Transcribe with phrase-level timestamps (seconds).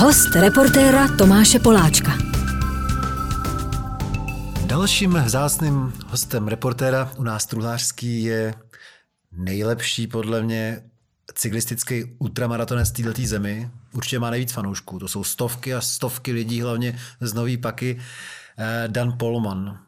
[0.00, 2.18] Host reportéra Tomáše Poláčka.
[4.66, 8.54] Dalším vzácným hostem reportéra u nás Truhlářský je
[9.32, 10.82] nejlepší podle mě
[11.34, 13.70] cyklistický ultramaratonec této zemi.
[13.92, 14.98] Určitě má nejvíc fanoušků.
[14.98, 18.00] To jsou stovky a stovky lidí, hlavně z Nový Paky.
[18.58, 19.78] Eh, Dan Polman.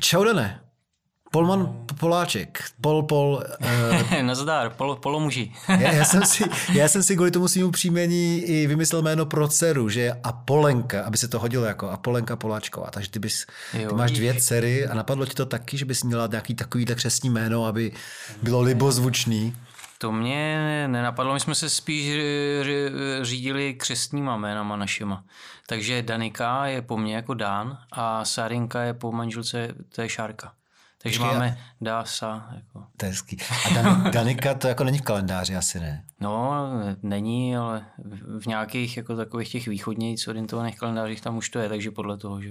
[0.00, 0.63] Čau, Dane.
[1.34, 2.64] Polman Poláček.
[2.80, 3.42] Pol, pol.
[3.60, 5.52] Uh, Nazdar, pol, polomuži.
[5.68, 9.48] já, já, jsem si, já jsem si kvůli tomu svým příjmení i vymyslel jméno pro
[9.48, 12.90] dceru, že je Apolenka, aby se to hodilo jako Apolenka Poláčková.
[12.90, 16.02] Takže ty, bys, jo, ty máš dvě dcery a napadlo ti to taky, že bys
[16.02, 17.92] měla nějaký takový tak křesní jméno, aby
[18.42, 19.56] bylo libozvučný.
[19.98, 22.16] To mě nenapadlo, my jsme se spíš
[23.22, 25.24] řídili křestníma jménama našima.
[25.66, 30.52] Takže Danika je po mně jako Dán a Sarinka je po manželce, to je Šárka.
[31.04, 32.48] Takže Počkej, máme Dása.
[32.54, 32.86] Jako.
[32.96, 33.36] To je hezký.
[33.66, 36.04] A Dan, Danika to jako není v kalendáři asi, ne?
[36.20, 36.64] No,
[37.02, 37.86] není, ale
[38.40, 42.42] v nějakých jako takových těch východnějc orientovaných kalendářích tam už to je, takže podle toho,
[42.42, 42.50] že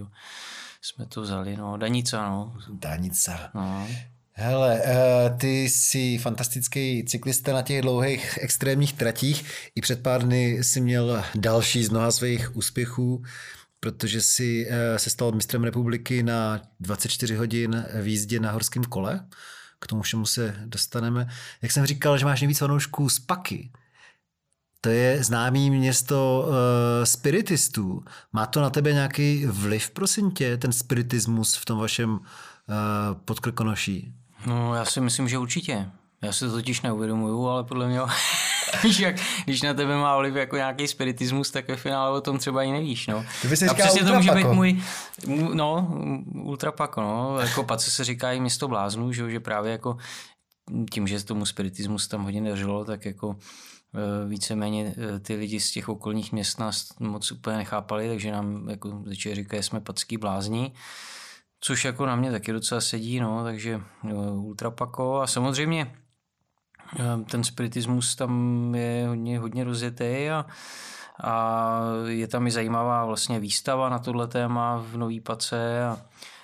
[0.82, 1.58] jsme to vzali.
[1.58, 2.56] No, Danica, no.
[2.70, 3.50] Danica.
[3.54, 3.88] No.
[4.32, 9.46] Hele, eh, ty jsi fantastický cyklista na těch dlouhých extrémních tratích.
[9.76, 13.24] I před pár dny jsi měl další z mnoha svých úspěchů,
[13.84, 19.26] protože jsi eh, se stal mistrem republiky na 24 hodin v jízdě na horském kole.
[19.80, 21.28] K tomu všemu se dostaneme.
[21.62, 23.72] Jak jsem říkal, že máš nejvíc fanoušků z Paky.
[24.82, 26.54] To je známý město uh,
[27.04, 28.04] spiritistů.
[28.34, 32.20] Má to na tebe nějaký vliv, prosím tě, ten spiritismus v tom vašem uh,
[33.26, 34.14] podkrkonoší?
[34.46, 35.90] No, já si myslím, že určitě.
[36.22, 38.00] Já si to totiž neuvědomuju, ale podle mě,
[38.84, 42.38] víš, jak, když na tebe má vliv jako nějaký spiritismus, tak ve finále o tom
[42.38, 43.26] třeba i nevíš, no.
[43.42, 44.82] To by se A přesně to může být můj,
[45.54, 45.98] no,
[46.34, 49.98] ultrapako, no, jako pace se říká i město bláznů, že, že právě jako
[50.92, 55.72] tím, že tomu spiritismus tam hodně dařilo, tak jako e, víceméně e, ty lidi z
[55.72, 60.74] těch okolních měst nás moc úplně nechápali, takže nám jako začali říkají, jsme packý blázní
[61.66, 63.82] což jako na mě taky docela sedí, no, takže
[64.34, 66.03] ultrapako a samozřejmě eh,
[67.30, 70.46] ten spiritismus tam je hodně, hodně rozjetý a,
[71.24, 75.98] a je tam i zajímavá vlastně výstava na tohle téma v Nový Pace a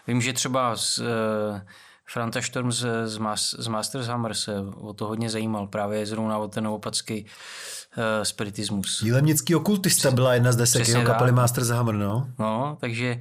[0.07, 1.65] vím, že třeba z, eh,
[2.11, 6.38] Franta Storm z, z, Mas, z Masters Hammer se o to hodně zajímal, právě zrovna
[6.38, 9.01] o ten novopacký uh, spiritismus.
[9.01, 12.29] Jílemnický okultista byla jedna z desek jeho kapely Masters Hammer, no.
[12.39, 13.19] No, takže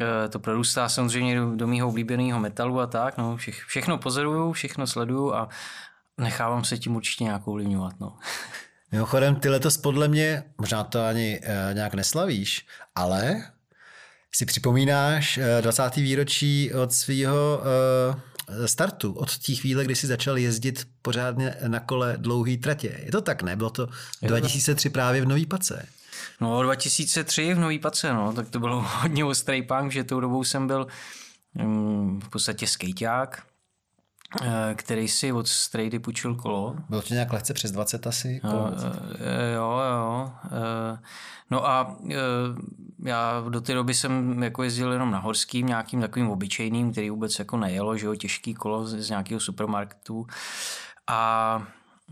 [0.00, 4.52] Eh, to prorůstá samozřejmě do, do mýho oblíbeného metalu a tak, no, vše, všechno pozoruju,
[4.52, 5.48] všechno sleduju a
[6.18, 8.16] nechávám se tím určitě nějak ovlivňovat, no.
[8.92, 13.42] Mimochodem, ty letos podle mě, možná to ani e, nějak neslavíš, ale
[14.34, 15.96] si připomínáš e, 20.
[15.96, 22.14] výročí od svého e, startu, od té chvíle, kdy jsi začal jezdit pořádně na kole
[22.18, 23.00] dlouhý tratě.
[23.04, 23.56] Je to tak, ne?
[23.56, 23.88] Bylo to
[24.22, 25.86] 2003 právě v Nový Pace.
[26.40, 30.44] No 2003 v Nový Pace, no, tak to bylo hodně ostrý punk, že tou dobou
[30.44, 30.86] jsem byl
[31.54, 33.51] um, v podstatě skejťák, eh,
[34.74, 36.76] který si od strejdy půjčil kolo.
[36.88, 38.40] Bylo to nějak lehce přes 20 asi?
[38.44, 38.62] No, kolo?
[38.62, 38.70] Uh,
[39.54, 40.32] jo, jo.
[40.44, 40.98] Uh,
[41.50, 41.96] no a
[43.04, 47.38] já do té doby jsem jako jezdil jenom na horským, nějakým takovým obyčejným, který vůbec
[47.38, 50.26] jako nejelo, že jo, těžký kolo z, z nějakého supermarketu.
[51.06, 51.62] A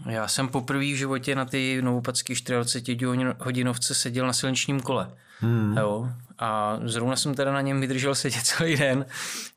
[0.07, 3.07] já jsem poprvé v životě na ty novopadské 24
[3.39, 5.11] hodinovce seděl na silničním kole.
[5.41, 5.77] Hmm.
[5.79, 6.09] Jo.
[6.39, 9.07] A zrovna jsem teda na něm vydržel sedět celý den,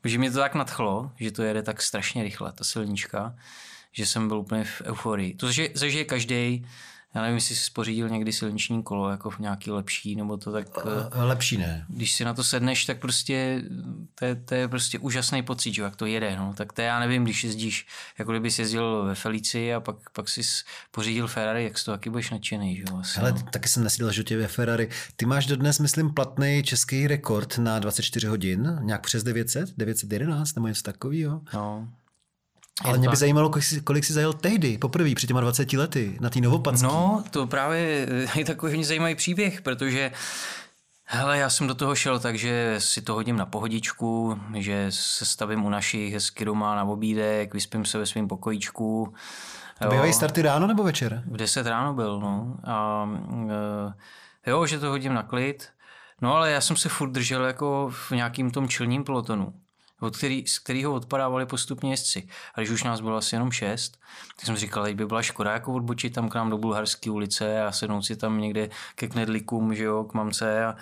[0.00, 3.34] protože mě to tak nadchlo, že to jede tak strašně rychle, ta silnička,
[3.92, 5.34] že jsem byl úplně v euforii.
[5.34, 6.66] To zažije každý,
[7.14, 10.66] já nevím, jestli jsi spořídil někdy silniční kolo, jako v nějaký lepší, nebo to tak...
[11.14, 11.86] Lepší ne.
[11.88, 13.62] Když si na to sedneš, tak prostě
[14.14, 16.54] to je, to je prostě úžasný pocit, že jak to jede, no.
[16.56, 17.86] Tak to já nevím, když jezdíš,
[18.18, 20.40] jako kdyby jsi jezdil ve Felici a pak, pak jsi
[20.90, 23.02] pořídil Ferrari, jak z toho taky budeš nadšený, že jo.
[23.18, 23.42] Ale no.
[23.52, 24.88] taky jsem neseděl žutě ve Ferrari.
[25.16, 30.68] Ty máš dodnes, myslím, platný český rekord na 24 hodin, nějak přes 900, 911 nebo
[30.68, 31.42] něco takového.
[31.54, 31.88] No,
[32.82, 36.16] ale mě by zajímalo, kolik jsi, kolik jsi zajel tehdy, poprvé, před těma 20 lety,
[36.20, 36.86] na té Novopadský.
[36.86, 40.12] No, to právě je takový hodně zajímavý příběh, protože
[41.06, 45.24] Hele, já jsem do toho šel tak, že si to hodím na pohodičku, že se
[45.24, 49.14] stavím u našich hezky doma na obídek, vyspím se ve svém pokojíčku.
[49.80, 51.22] A bývají starty ráno nebo večer?
[51.26, 52.56] V 10 ráno byl, no.
[52.64, 53.08] A,
[54.46, 55.68] e, jo, že to hodím na klid.
[56.20, 59.54] No ale já jsem se furt držel jako v nějakým tom čilním pelotonu
[60.04, 62.28] od který, z kterého odpadávali postupně jezdci.
[62.54, 64.00] A když už nás bylo asi jenom šest,
[64.36, 67.62] tak jsem říkal, že by byla škoda jako odbočit tam k nám do Bulharské ulice
[67.62, 70.76] a sednout si tam někde ke knedlikům, že jo, k mamce a,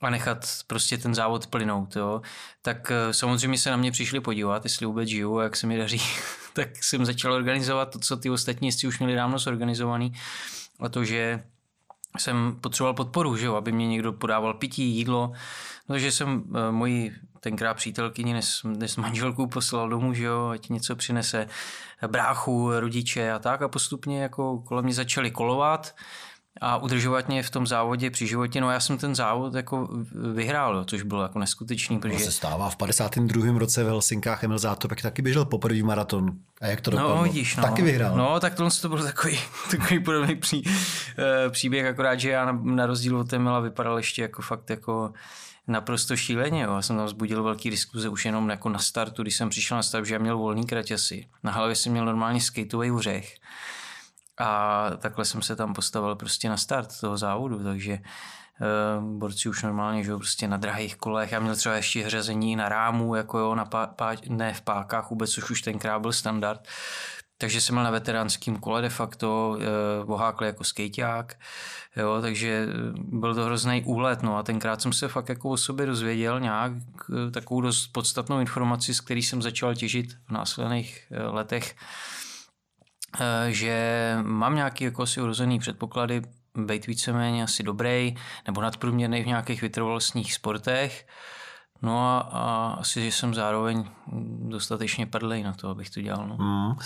[0.00, 2.22] a nechat prostě ten závod plynout, jo.
[2.62, 5.78] Tak eh, samozřejmě se na mě přišli podívat, jestli vůbec žiju a jak se mi
[5.78, 6.02] daří.
[6.52, 10.12] tak jsem začal organizovat to, co ty ostatní jezdci už měli dávno zorganizovaný.
[10.80, 11.42] A to, že
[12.18, 15.32] jsem potřeboval podporu, že jo, aby mě někdo podával pití, jídlo.
[15.88, 20.68] No, takže jsem uh, moji tenkrát přítelkyni dnes, dnes manželku poslal domů, že jo, ať
[20.68, 21.48] něco přinese
[22.06, 23.62] bráchu, rodiče a tak.
[23.62, 25.94] A postupně jako kolem mě začali kolovat
[26.60, 28.60] a udržovat mě v tom závodě při životě.
[28.60, 29.88] No já jsem ten závod jako
[30.34, 31.98] vyhrál, což bylo jako neskutečný.
[31.98, 32.18] Protože...
[32.18, 33.58] To se stává v 52.
[33.58, 36.32] roce v Helsinkách Emil Zátopek taky běžel poprvý maraton.
[36.60, 37.16] A jak to no, dopadlo?
[37.16, 37.62] No, vidíš, no.
[37.62, 38.16] Taky vyhrál.
[38.16, 39.38] No, tak tohle to byl takový,
[39.70, 40.62] takový podobný pří,
[41.18, 45.12] eh, příběh, akorát, že já na, na rozdíl od Emila vypadal ještě jako fakt jako
[45.68, 46.62] naprosto šíleně.
[46.62, 46.74] Jo.
[46.74, 49.82] Já jsem tam vzbudil velký diskuze už jenom jako na startu, když jsem přišel na
[49.82, 51.26] start, že já měl volný kraťasy.
[51.42, 53.36] Na hlavě jsem měl normálně skateový ořech.
[54.38, 59.62] A takhle jsem se tam postavil prostě na start toho závodu, takže uh, borci už
[59.62, 61.32] normálně, že jo, prostě na drahých kolech.
[61.32, 65.10] Já měl třeba ještě hřezení na rámu, jako jo, na pá, pá, ne v pákách
[65.10, 66.68] vůbec, což už tenkrát byl standard.
[67.40, 71.36] Takže jsem měl na veteránském kole de facto, eh, bohákli jako skejťák,
[71.96, 75.56] jo, takže eh, byl to hrozný úlet, no a tenkrát jsem se fakt jako o
[75.56, 81.06] sobě dozvěděl nějak eh, takovou dost podstatnou informaci, z který jsem začal těžit v následných
[81.10, 81.76] letech,
[83.48, 86.22] že mám nějaký jako asi urozený předpoklady
[86.54, 88.14] být víceméně asi dobrý
[88.46, 91.06] nebo nadprůměrný v nějakých vytrvalostních sportech,
[91.82, 93.84] No a, a asi, že jsem zároveň
[94.48, 96.28] dostatečně padlej na to, abych to dělal.
[96.28, 96.36] No.
[96.36, 96.78] Mm.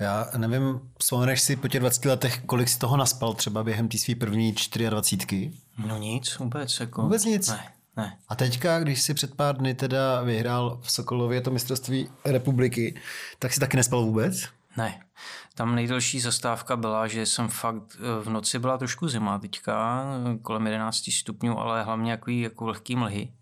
[0.00, 3.98] Já nevím, vzpomeneš si po těch 20 letech, kolik si toho naspal třeba během té
[3.98, 4.54] své první
[4.88, 5.52] 24?
[5.86, 6.80] No nic, vůbec.
[6.80, 7.02] Jako...
[7.02, 7.48] Vůbec nic?
[7.48, 8.18] Ne, ne.
[8.28, 13.00] A teďka, když si před pár dny teda vyhrál v Sokolově to mistrovství republiky,
[13.38, 14.42] tak si taky nespal vůbec?
[14.76, 15.02] Ne.
[15.54, 20.04] Tam nejdelší zastávka byla, že jsem fakt eh, v noci byla trošku zima teďka,
[20.42, 23.32] kolem 11 stupňů, ale hlavně jako, jako lehký mlhy.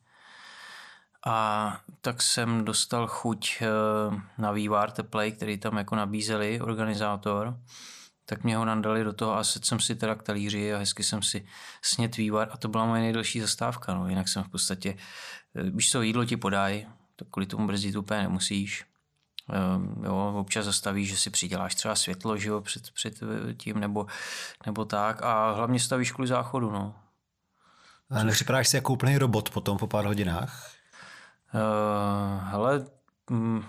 [1.26, 3.66] A tak jsem dostal chuť eh,
[4.38, 7.60] na vývar teplej, který tam jako nabízeli organizátor.
[8.26, 11.02] Tak mě ho nandali do toho a sedl jsem si teda k talíři a hezky
[11.02, 11.46] jsem si
[11.82, 13.94] snět vývar a to byla moje nejdelší zastávka.
[13.94, 14.08] No.
[14.08, 14.96] Jinak jsem v podstatě,
[15.54, 16.86] eh, víš co, jídlo ti podají,
[17.16, 18.84] tak kvůli tomu brzdit úplně nemusíš.
[19.76, 23.20] Um, jo, občas zastavíš, že si přiděláš třeba světlo že jo, před, před
[23.56, 24.06] tím nebo,
[24.66, 26.70] nebo tak a hlavně stavíš kvůli záchodu.
[26.70, 26.94] No.
[28.10, 30.70] A nepřipadáš si jako úplný robot potom po pár hodinách?
[31.54, 32.86] Uh, hele,
[33.30, 33.64] mm,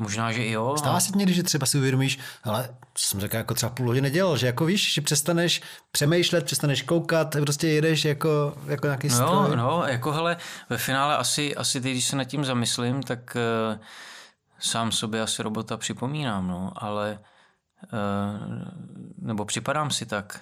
[0.00, 0.74] možná, že i jo.
[0.78, 2.68] Stává se někdy, že třeba si uvědomíš, ale
[2.98, 5.62] jsem řekl, jako třeba půl hodiny nedělal, že jako víš, že přestaneš
[5.92, 9.56] přemýšlet, přestaneš koukat, prostě jedeš jako, jako nějaký no, stroj.
[9.56, 10.36] No, jako hele,
[10.70, 13.36] ve finále asi, asi teď, když se nad tím zamyslím, tak
[13.74, 13.80] uh,
[14.58, 17.18] sám sobě asi robota připomínám, no, ale
[17.92, 17.98] uh,
[19.18, 20.40] nebo připadám si tak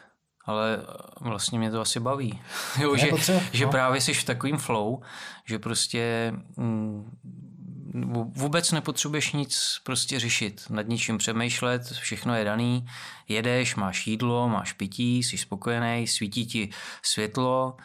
[0.49, 0.79] ale
[1.21, 2.41] vlastně mě to asi baví.
[2.81, 3.71] jo, že, potřeba, že no.
[3.71, 5.01] právě jsi v takovým flow,
[5.45, 7.11] že prostě mm,
[8.35, 12.87] vůbec nepotřebuješ nic prostě řešit, nad ničím přemýšlet, všechno je daný,
[13.29, 16.71] jedeš, máš jídlo, máš pití, jsi spokojený, svítí ti
[17.03, 17.77] světlo,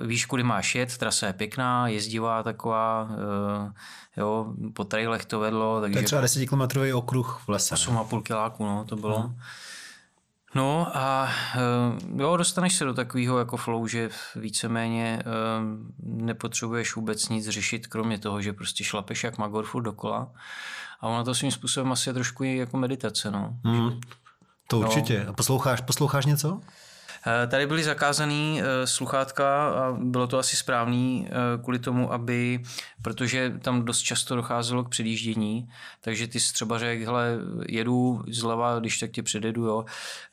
[0.00, 3.72] uh, víš, kudy máš jet, trasa je pěkná, jezdivá taková, uh,
[4.16, 5.80] jo, po trailech to vedlo.
[5.80, 7.74] Takže to je třeba 10 kilometrový okruh v lese.
[7.74, 9.20] 8,5 kiláku, no, to bylo.
[9.20, 9.36] Hmm.
[10.54, 15.24] No a eh, jo, dostaneš se do takového jako flow, že víceméně eh,
[16.02, 20.32] nepotřebuješ vůbec nic řešit, kromě toho, že prostě šlapeš jak magor furt dokola.
[21.00, 23.56] A ono to svým způsobem asi je trošku jako meditace, no.
[23.64, 24.00] Mm,
[24.68, 25.22] to určitě.
[25.24, 25.30] No.
[25.30, 26.60] A posloucháš, posloucháš něco?
[27.26, 31.28] Eh, tady byly zakázané sluchátka a bylo to asi správný
[31.62, 32.62] kvůli tomu, aby,
[33.02, 35.68] protože tam dost často docházelo k předjíždění,
[36.00, 39.84] takže ty jsi třeba řekl, hele, jedu zleva, když tak tě předjedu, jo,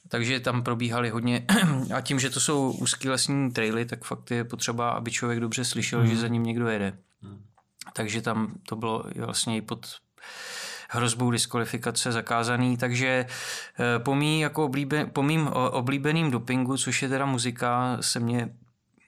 [0.08, 1.46] takže tam probíhaly hodně,
[1.96, 5.65] a tím, že to jsou úzký lesní traily, tak fakt je potřeba, aby člověk dobře
[5.65, 6.08] slyšel, mm.
[6.08, 6.98] že za ním někdo jede.
[7.22, 7.46] Mm.
[7.94, 9.86] Takže tam to bylo vlastně i pod
[10.89, 13.25] hrozbou diskvalifikace zakázaný, takže
[13.80, 18.50] eh, po, mý, jako oblíbe, po mým oblíbeným dopingu, což je teda muzika, se mě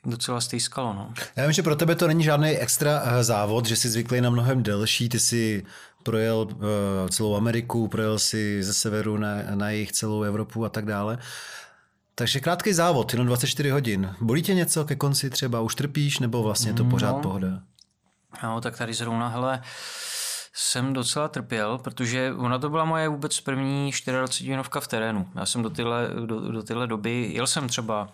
[0.06, 0.94] docela stýskalo.
[0.94, 1.14] No.
[1.36, 4.30] Já vím, že pro tebe to není žádný extra eh, závod, že jsi zvyklý na
[4.30, 5.64] mnohem delší, ty si
[6.04, 6.64] projel uh,
[7.10, 11.18] celou Ameriku, projel si ze severu na, na jich celou Evropu a tak dále.
[12.16, 14.16] Takže krátký závod, jenom 24 hodin.
[14.22, 15.62] Bolí tě něco ke konci třeba?
[15.62, 17.20] Už trpíš nebo vlastně to pořád no.
[17.20, 17.48] pohoda?
[18.44, 19.62] No, tak tady zrovna, hele,
[20.60, 25.30] jsem docela trpěl, protože ona to byla moje vůbec první 24 hodinovka v terénu.
[25.36, 28.10] Já jsem do tyhle, do, do tyhle doby, jel jsem třeba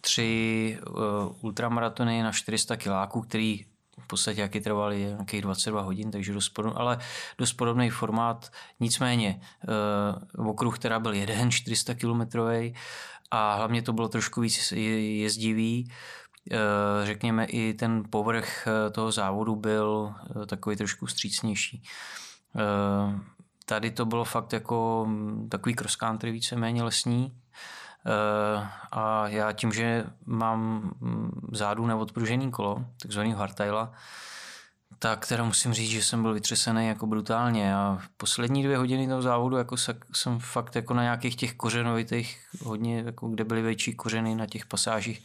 [0.00, 0.96] tři uh,
[1.40, 3.64] ultramaratony na 400 kiláků, který
[4.00, 6.98] v podstatě jaký trvaly nějakých 22 hodin, takže dost podobný, ale
[7.38, 8.52] dost podobný formát.
[8.80, 9.40] Nicméně
[10.38, 12.74] uh, okruh, která byl jeden 400 kilometrový
[13.30, 15.90] a hlavně to bylo trošku víc jezdivý.
[16.52, 21.82] Uh, řekněme i ten povrch uh, toho závodu byl uh, takový trošku střícnější.
[23.64, 27.32] Tady to bylo fakt jako mm, takový cross country víceméně lesní,
[28.92, 30.90] a já tím, že mám
[31.52, 33.92] zádu neodpružený kolo, takzvaný hardtaila,
[34.98, 39.22] tak teda musím říct, že jsem byl vytřesený jako brutálně a poslední dvě hodiny toho
[39.22, 39.76] závodu jako
[40.12, 44.66] jsem fakt jako na nějakých těch kořenovitých, hodně jako kde byly větší kořeny na těch
[44.66, 45.24] pasážích,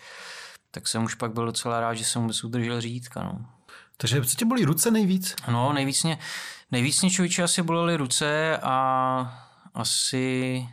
[0.73, 3.23] tak jsem už pak byl docela rád, že jsem vůbec udržel řídka.
[3.23, 3.45] No.
[3.97, 5.35] Takže co tě bolí ruce nejvíc?
[5.51, 6.17] No, nejvíc mě,
[6.71, 10.67] nejvíc mě člověče asi bolely ruce a asi,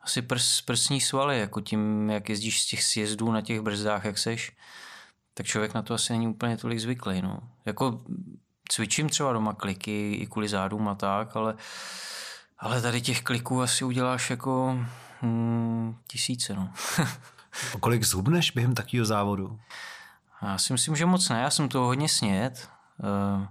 [0.00, 4.18] asi prs, prsní svaly, jako tím, jak jezdíš z těch sjezdů na těch brzdách, jak
[4.18, 4.52] seš
[5.38, 7.22] tak člověk na to asi není úplně tolik zvyklý.
[7.22, 7.38] No.
[7.66, 8.00] Jako
[8.68, 11.54] cvičím třeba doma kliky i kvůli zádům a tak, ale,
[12.58, 14.78] ale tady těch kliků asi uděláš jako
[15.20, 16.54] hmm, tisíce.
[16.54, 16.72] No.
[17.74, 19.58] o kolik zhubneš během takového závodu?
[20.42, 21.40] Já si myslím, že moc ne.
[21.40, 22.68] Já jsem to hodně snět.
[22.98, 23.46] Uh,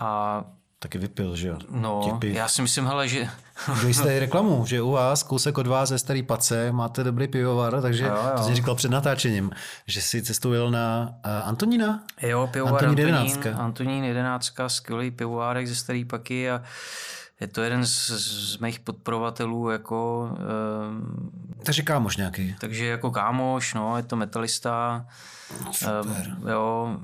[0.00, 0.44] a
[0.78, 1.58] taky vypil, že jo?
[1.70, 3.28] No, já si myslím, hele, že...
[3.72, 7.82] Udělali jste reklamu, že u vás, kousek od vás je starý pace, máte dobrý pivovar,
[7.82, 8.32] takže jo, jo.
[8.36, 9.50] to jsi říkal před natáčením,
[9.86, 12.02] že jsi cestoval na uh, Antonína?
[12.22, 13.60] Jo, pivovar Antonín, Antonín 11.
[13.60, 16.62] Antonín 11, skvělý pivovárek ze starý paky a
[17.40, 20.30] je to jeden z, z mých podporovatelů jako...
[20.88, 21.30] Um,
[21.64, 22.56] takže kámoš nějaký.
[22.60, 25.06] Takže jako kámoš, no, je to metalista.
[25.72, 26.36] Super.
[26.42, 26.96] Um, jo,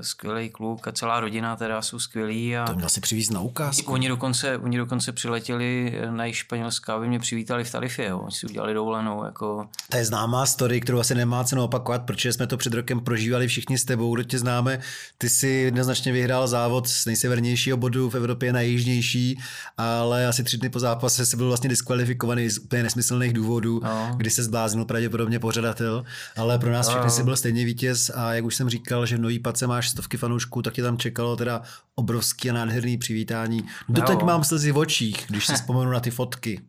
[0.00, 2.56] skvělý kluk a celá rodina teda jsou skvělí.
[2.56, 3.92] A to měl si přivízt na ukázku.
[3.92, 8.18] Oni dokonce, oni dokonce přiletěli na Španělska, aby mě přivítali v Talifě, jo.
[8.18, 9.24] oni si udělali dovolenou.
[9.24, 9.68] Jako...
[9.90, 13.46] To je známá story, kterou asi nemá cenu opakovat, protože jsme to před rokem prožívali
[13.48, 14.78] všichni s tebou, kdo tě známe.
[15.18, 19.38] Ty si jednoznačně vyhrál závod z nejsevernějšího bodu v Evropě na jižnější,
[19.76, 24.12] ale asi tři dny po zápase se byl vlastně diskvalifikovaný z úplně nesmyslných důvodů, no.
[24.16, 26.04] kdy se zbláznil pravděpodobně pořadatel,
[26.36, 27.10] ale pro nás všechny no.
[27.10, 30.62] si byl stejně vítěz a jak už jsem říkal, že nový Pace máš stovky fanoušků,
[30.62, 31.62] tak tě tam čekalo teda
[31.94, 33.64] obrovský a nádherný přivítání.
[33.88, 34.26] Doteď jo.
[34.26, 36.60] mám slzy v očích, když si vzpomenu na ty fotky.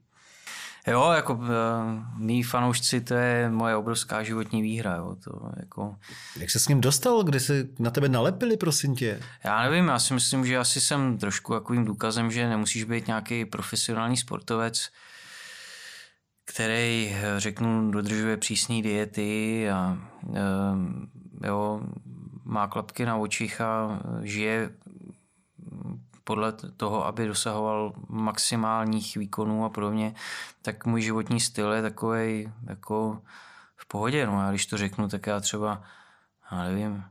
[0.88, 1.50] Jo, jako uh,
[2.18, 4.96] mý fanoušci, to je moje obrovská životní výhra.
[4.96, 5.96] Jo, to, jako...
[6.40, 7.24] Jak se s ním dostal?
[7.24, 9.20] Kde se na tebe nalepili, prosím tě?
[9.44, 13.46] Já nevím, já si myslím, že asi jsem trošku takovým důkazem, že nemusíš být nějaký
[13.46, 14.90] profesionální sportovec,
[16.46, 20.38] který, eh, řeknu, dodržuje přísné diety a uh,
[21.44, 21.82] jo,
[22.46, 24.70] má klapky na očích a žije
[26.24, 30.16] podle toho, aby dosahoval maximálních výkonů a podobně,
[30.62, 33.22] tak můj životní styl je takový jako
[33.75, 34.25] v pohodě.
[34.25, 35.84] No já když to řeknu, tak já třeba,
[36.52, 37.04] já nevím,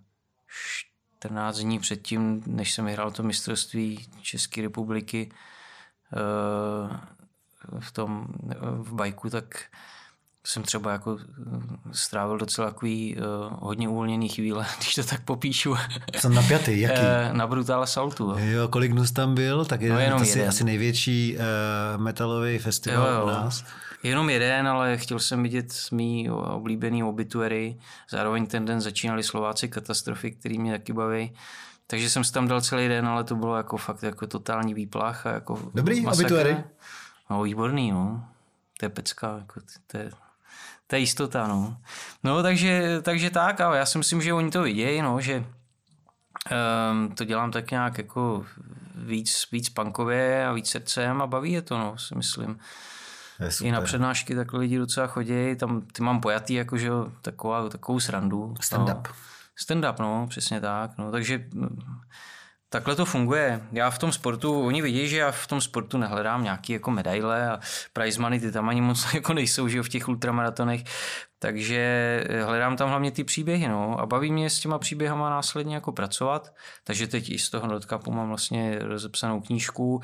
[1.18, 5.32] 14 dní předtím, než jsem vyhrál to mistrovství České republiky
[6.12, 6.98] eh,
[7.80, 8.26] v tom
[8.62, 9.64] v bajku, tak
[10.46, 11.60] jsem třeba jako eh,
[11.92, 13.22] strávil docela takový uh,
[13.60, 15.76] hodně uvolněný chvíle, když to tak popíšu.
[16.16, 17.00] Jsem napjatý, jaký?
[17.00, 18.34] Uh, na Brutal Assaultu.
[18.38, 19.64] Jo, kolik dnus tam byl?
[19.64, 23.24] Tak je no, jenom to asi, asi největší uh, metalový festival jo, jo.
[23.24, 23.64] u nás.
[24.02, 27.76] Jenom jeden, ale chtěl jsem vidět mý oblíbený obituary.
[28.10, 31.34] Zároveň ten den začínali Slováci katastrofy, který mě taky baví.
[31.86, 35.26] Takže jsem si tam dal celý den, ale to bylo jako fakt jako totální výplach.
[35.26, 36.24] A jako Dobrý masakr.
[36.24, 36.64] obituary?
[37.30, 38.24] No, výborný, no.
[38.78, 40.10] To je pecka, jako, to je
[40.86, 41.76] to je jistota, no.
[42.24, 45.44] No, takže, takže tak, ale já si myslím, že oni to vidějí, no, že
[46.90, 48.46] um, to dělám tak nějak jako
[48.94, 52.58] víc, víc punkově a víc srdcem a baví je to, no, si myslím.
[53.62, 56.90] I na přednášky takhle lidi docela chodí, tam ty mám pojatý, jakože
[57.22, 58.54] taková, takovou srandu.
[58.60, 59.08] Stand-up.
[59.08, 59.14] No.
[59.66, 60.98] Stand-up, no, přesně tak.
[60.98, 61.44] No, takže
[62.74, 63.60] Takhle to funguje.
[63.72, 67.50] Já v tom sportu, oni vidí, že já v tom sportu nehledám nějaký jako medaile
[67.50, 67.60] a
[67.92, 70.84] prize money, ty tam ani moc jako nejsou, že v těch ultramaratonech.
[71.38, 75.92] Takže hledám tam hlavně ty příběhy, no, a baví mě s těma příběhama následně jako
[75.92, 76.54] pracovat,
[76.84, 80.00] takže teď i z toho Notcapu mám vlastně rozepsanou knížku.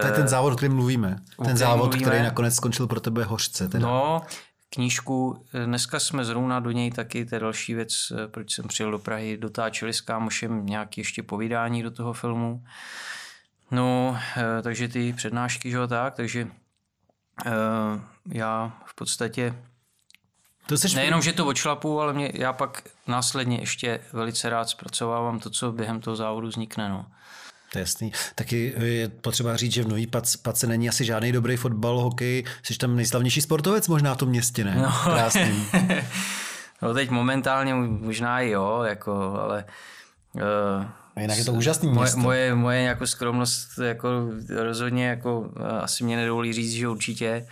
[0.00, 1.16] To je ten závod, o kterém mluvíme.
[1.44, 2.10] Ten závod, mluvíme.
[2.10, 3.68] který nakonec skončil pro tebe hořce.
[3.68, 3.86] Teda.
[3.86, 4.22] No,
[4.70, 5.46] knížku.
[5.64, 9.36] Dneska jsme zrovna do něj taky, to je další věc, proč jsem přijel do Prahy,
[9.36, 12.64] dotáčeli s kámošem nějaké ještě povídání do toho filmu.
[13.70, 17.52] No, eh, takže ty přednášky, že jo, tak, takže uh,
[18.32, 19.54] já v podstatě
[20.66, 25.40] to seš Nejenom, že to odšlapu, ale mě, já pak následně ještě velice rád zpracovávám
[25.40, 26.88] to, co během toho závodu vznikne.
[26.88, 27.06] No.
[27.72, 28.12] To je jasný.
[28.34, 30.06] Taky je potřeba říct, že v Nový
[30.42, 32.44] Pace není asi žádný dobrý fotbal, hokej.
[32.62, 34.74] Jsi tam nejslavnější sportovec možná v tom městě, ne?
[34.82, 34.92] No.
[35.02, 35.66] Krásný.
[36.82, 39.64] no teď momentálně možná i jo, jako, ale...
[40.34, 40.84] Uh,
[41.16, 44.08] a jinak je to úžasný moje, Moje, moje jako skromnost jako
[44.56, 45.50] rozhodně jako
[45.80, 47.46] asi mě nedovolí říct, že určitě.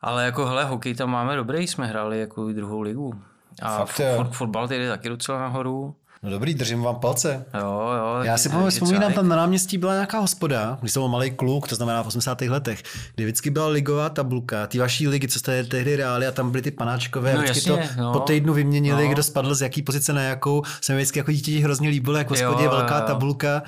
[0.00, 3.22] Ale jako hele, hokej tam máme dobrý, jsme hráli jako druhou ligu.
[3.62, 5.96] A Fakt, fot, fotbal tedy taky docela nahoru.
[6.22, 7.44] No dobrý, držím vám palce.
[7.60, 8.18] Jo, jo.
[8.22, 11.68] Já si je- vzpomínám, tam na náměstí byla nějaká hospoda, když jsem byl malý kluk,
[11.68, 12.48] to znamená v 80.
[12.48, 12.82] letech,
[13.14, 16.62] kdy vždycky byla ligová tabulka, ty vaší ligy, co jste tehdy hráli a tam byly
[16.62, 18.12] ty panáčkové, No vždycky jasně, to no.
[18.12, 19.12] po týdnu vyměnili, No.
[19.12, 22.26] kdo spadl z jaký pozice na jakou, se mi vždycky jako dítěti hrozně líbilo, jak
[22.26, 23.04] v hospodě Jo, velká jo.
[23.06, 23.62] tabulka,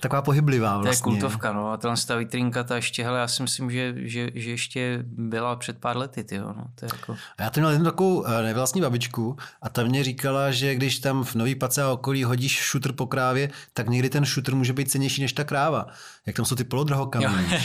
[0.00, 1.02] taková pohyblivá To je vlastně.
[1.02, 1.72] kultovka, no.
[1.72, 5.56] A tahle ta vitrinka, ta ještě, hele, já si myslím, že, že, že ještě byla
[5.56, 6.54] před pár lety, ty no.
[6.74, 7.12] To je jako...
[7.38, 10.98] A já tam měl jednu takovou eh, nevlastní babičku a ta mě říkala, že když
[10.98, 14.72] tam v Nový Pace a okolí hodíš šutr po krávě, tak někdy ten šutr může
[14.72, 15.86] být cenější než ta kráva.
[16.26, 17.60] Jak tam jsou ty polodrahokameny.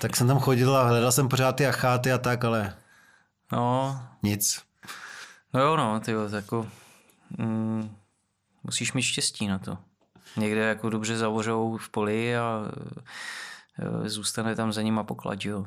[0.00, 2.74] tak jsem tam chodil a hledal jsem pořád ty acháty a tak, ale
[3.52, 4.62] No, nic.
[5.54, 6.66] no jo, no, ty jo, jako...
[7.38, 7.90] Mm,
[8.64, 9.78] musíš mít štěstí na to.
[10.36, 12.62] Někde jako dobře zavořou v poli a
[14.04, 15.64] e, zůstane tam za nima poklad, jo.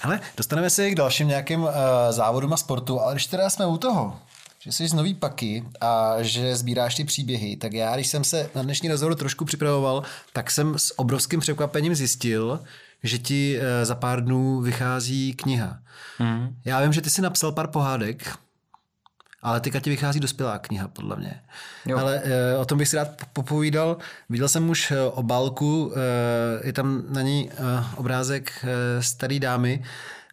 [0.00, 1.70] Hele, dostaneme se i k dalším nějakým uh,
[2.10, 4.20] závodům a sportu, ale když teda jsme u toho,
[4.60, 8.50] že jsi z nový paky a že sbíráš ty příběhy, tak já, když jsem se
[8.54, 10.02] na dnešní rozhovor trošku připravoval,
[10.32, 12.60] tak jsem s obrovským překvapením zjistil,
[13.02, 15.78] že ti uh, za pár dnů vychází kniha.
[16.18, 16.56] Mm.
[16.64, 18.38] Já vím, že ty jsi napsal pár pohádek,
[19.42, 21.40] ale teďka ti vychází dospělá kniha, podle mě.
[21.86, 21.98] Jo.
[21.98, 23.96] Ale e, o tom bych si rád popovídal.
[24.28, 27.54] Viděl jsem už e, obálku, e, je tam na ní e,
[27.96, 29.84] obrázek e, starý dámy.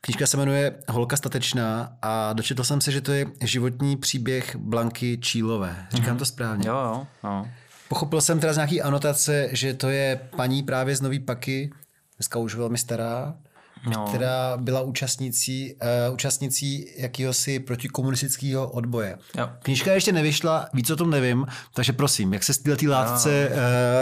[0.02, 5.18] Knižka se jmenuje Holka statečná a dočetl jsem se, že to je životní příběh Blanky
[5.18, 5.88] Čílové.
[5.92, 6.20] Říkám mm-hmm.
[6.20, 6.70] to správně.
[6.70, 7.48] Jo, jo, no.
[7.90, 11.72] Pochopil jsem teda z nějaký anotace, že to je paní právě z Nový Paky,
[12.18, 13.36] dneska už velmi stará,
[13.86, 14.06] No.
[14.08, 15.74] která byla účastnicí,
[16.08, 19.18] uh, účastnicí jakýhosi protikomunistického odboje.
[19.38, 19.50] Jo.
[19.62, 23.56] Knížka ještě nevyšla, víc o tom nevím, takže prosím, jak se z této látce uh,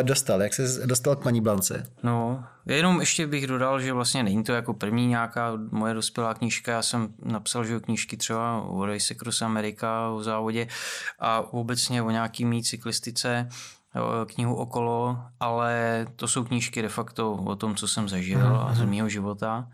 [0.04, 1.88] dostal, jak se dostal k paní Blance?
[2.04, 6.72] No, jenom ještě bych dodal, že vlastně není to jako první nějaká moje dospělá knížka.
[6.72, 10.68] Já jsem napsal, že knížky třeba o Race Cross America, o závodě
[11.20, 13.50] a obecně o nějaký mý cyklistice
[14.26, 18.86] knihu okolo, ale to jsou knížky de facto o tom, co jsem zažil a z
[18.86, 19.68] mého života.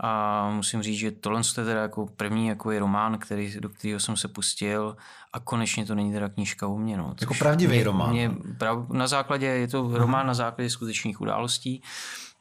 [0.00, 4.00] A musím říct, že tohle je teda jako první jako je román, který, do kterého
[4.00, 4.96] jsem se pustil
[5.32, 6.96] a konečně to není teda knížka o mě.
[6.96, 8.10] No, Jako pravdivý mě, román.
[8.10, 11.82] Mě, prav, na základě, je to román na základě skutečných událostí.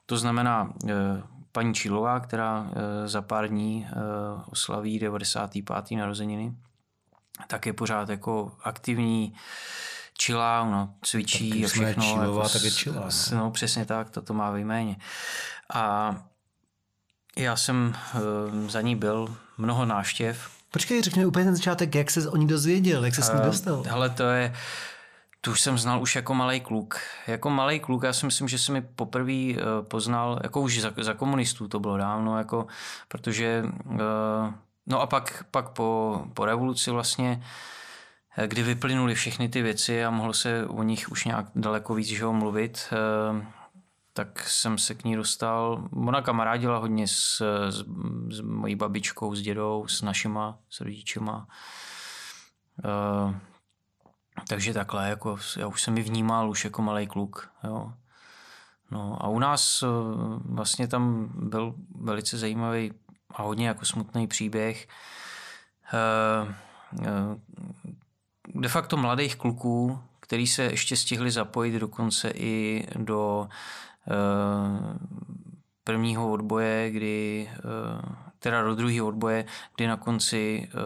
[0.06, 0.94] To znamená eh,
[1.52, 3.94] paní Čílová, která eh, za pár dní eh,
[4.52, 5.98] oslaví 95.
[5.98, 6.54] narozeniny,
[7.48, 9.34] tak je pořád jako aktivní,
[10.18, 12.04] čilá, ona cvičí Tak a všechno.
[12.04, 14.98] chillová, jako tak je chillá, s- No přesně tak, to to má ve jméně.
[15.74, 16.16] A
[17.38, 20.50] já jsem eh, za ní byl mnoho náštěv.
[20.72, 23.40] Počkej, řekni mi úplně ten začátek, jak se o ní dozvěděl, jak se s ní
[23.42, 23.84] Eh, dostal.
[23.88, 24.54] Hele, to je,
[25.42, 27.00] tu už jsem znal už jako malý kluk.
[27.28, 30.92] Jako malý kluk, já si myslím, že jsem mi poprvé eh, poznal, jako už za,
[31.02, 32.68] za komunistů to bylo dávno, jako,
[33.08, 34.54] protože, eh,
[34.88, 37.44] no a pak, pak po, po revoluci vlastně,
[38.48, 42.24] kdy vyplynuly všechny ty věci a mohlo se o nich už nějak daleko víc že
[42.24, 43.46] jo, mluvit, eh,
[44.14, 45.90] tak jsem se k ní dostal.
[45.92, 47.84] Ona kamarádila hodně s, s,
[48.30, 51.48] s mojí babičkou, s dědou, s našima, s rodičema.
[52.86, 53.36] Uh,
[54.48, 57.50] takže takhle, jako já už jsem ji vnímal už jako malý kluk.
[57.64, 57.94] Jo.
[58.92, 59.88] No a u nás eh,
[60.46, 62.94] vlastně tam byl velice zajímavý
[63.36, 64.88] a hodně jako smutný příběh.
[65.94, 66.56] Eh,
[67.02, 67.08] eh,
[68.56, 73.48] De facto mladých kluků, který se ještě stihli zapojit dokonce i do
[74.08, 74.14] eh,
[75.84, 77.60] prvního odboje, kdy, eh,
[78.40, 80.78] teda do druhého odboje, kdy na konci eh,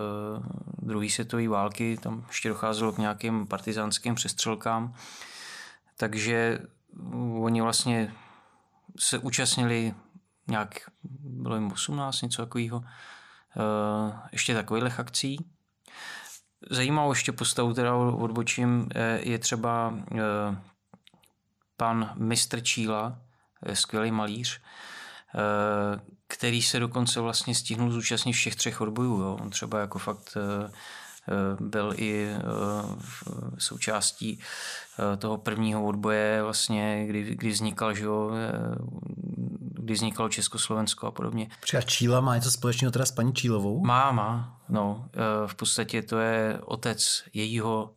[0.81, 4.93] druhé světové války tam ještě docházelo k nějakým partizánským přestřelkám.
[5.97, 6.59] Takže
[7.39, 8.13] oni vlastně
[8.99, 9.93] se účastnili
[10.47, 10.79] nějak,
[11.21, 12.83] bylo jim 18, něco takového,
[14.31, 15.56] ještě takových akcí.
[16.69, 20.17] Zajímavou ještě postavu, teda odbočím, eh, je třeba eh,
[21.77, 23.19] pan mistr Číla,
[23.63, 24.61] eh, skvělý malíř,
[26.27, 29.21] který se dokonce vlastně stihnul zúčastnit všech třech odbojů.
[29.21, 29.37] Jo.
[29.41, 30.37] On třeba jako fakt
[31.59, 32.41] byl i eh,
[32.99, 33.23] v-
[33.57, 34.39] součástí
[35.13, 38.75] eh, toho prvního odboje, vlastně, kdy, kdy vznikal, že jo, eh,
[39.73, 41.49] kdy vznikalo Československo a podobně.
[41.77, 43.85] A Číla má něco společného teda s paní Čílovou?
[43.85, 44.59] Má, má.
[44.69, 47.93] No, eh, v podstatě to je otec jejího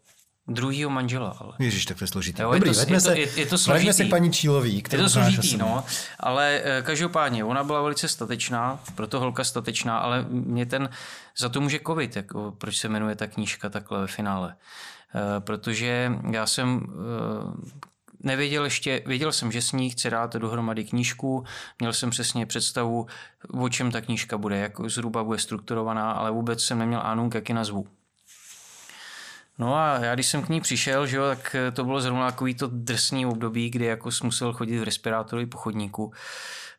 [0.55, 1.37] druhého manžela.
[1.41, 1.53] Ale.
[1.59, 2.43] Ježíš, tak to je složitý.
[2.43, 4.05] Jo, je Dobrý, to- veďme je to- se, je- je to vraťme se složitý.
[4.07, 5.85] k paní Čílový, Je to složitý, no,
[6.21, 10.89] ale eh, každopádně ona byla velice statečná, proto holka statečná, ale mě ten,
[11.39, 14.55] za to může covid, jako, proč se jmenuje ta knížka takhle ve finále.
[15.15, 17.81] Eh, Protože já jsem eh,
[18.23, 21.45] nevěděl ještě, věděl jsem, že s ní chci dát dohromady knížku,
[21.79, 23.07] měl jsem přesně představu,
[23.61, 27.49] o čem ta knížka bude, jak zhruba bude strukturovaná, ale vůbec jsem neměl ánunk, jak
[27.49, 27.87] ji nazvu.
[29.61, 32.55] No a já když jsem k ní přišel, že jo, tak to bylo zrovna takový
[32.55, 36.13] to drsný období, kdy jako musel chodit v respirátoru po chodníku.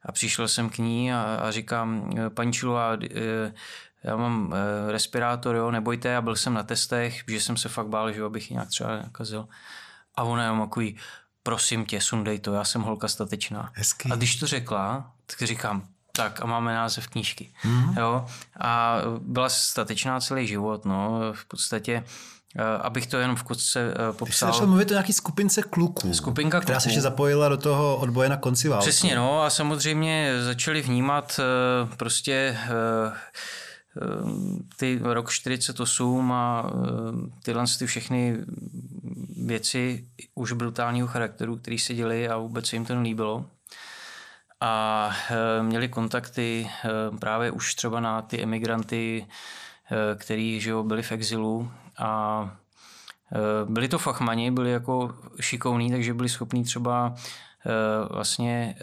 [0.06, 2.98] A přišel jsem k ní a, a říkám, paní Čilová,
[4.04, 4.56] já mám
[4.88, 8.26] respirátor, jo, nebojte, já byl jsem na testech, že jsem se fakt bál, že jo,
[8.26, 9.48] abych ji nějak třeba nakazil.
[10.16, 10.98] A ona je takový,
[11.44, 13.72] prosím tě, sundej to, já jsem holka statečná.
[13.74, 14.12] Hezký.
[14.12, 17.54] A když to řekla, tak říkám, tak a máme název knížky.
[17.64, 17.98] Mm.
[17.98, 18.26] Jo?
[18.60, 22.41] A byla statečná celý život, no, v podstatě eh,
[22.82, 24.26] abych to jenom v kostce eh, popsal.
[24.26, 26.64] Ty jsi začal mluvit o nějaký skupince kluků, Skupinka kluků.
[26.64, 28.90] která se ještě zapojila do toho odboje na konci války.
[28.90, 32.58] Přesně, no a samozřejmě začali vnímat eh, prostě
[34.78, 36.72] ty rok 48 a
[37.44, 38.38] tyhle ty všechny
[39.46, 43.46] věci už brutálního charakteru, které se děly a vůbec se jim to nelíbilo.
[44.62, 45.10] A
[45.62, 46.70] měli kontakty
[47.20, 49.26] právě už třeba na ty emigranty,
[50.16, 52.52] kteří že byli v exilu a
[53.66, 57.16] byli to fachmani, byli jako šikovní, takže byli schopní třeba
[58.10, 58.76] vlastně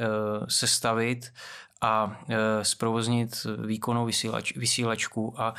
[0.49, 1.33] sestavit
[1.81, 2.21] a
[2.63, 5.55] zprovoznit výkonnou vysílač, vysílačku a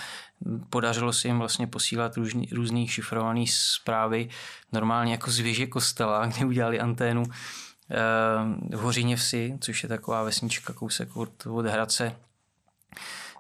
[0.69, 4.30] podařilo se jim vlastně posílat různý, různý šifrované zprávy
[4.72, 7.24] normálně jako z věže kostela, kde udělali anténu
[8.72, 12.15] v Hoříně vsi, což je taková vesnička kousek od, od Hradce,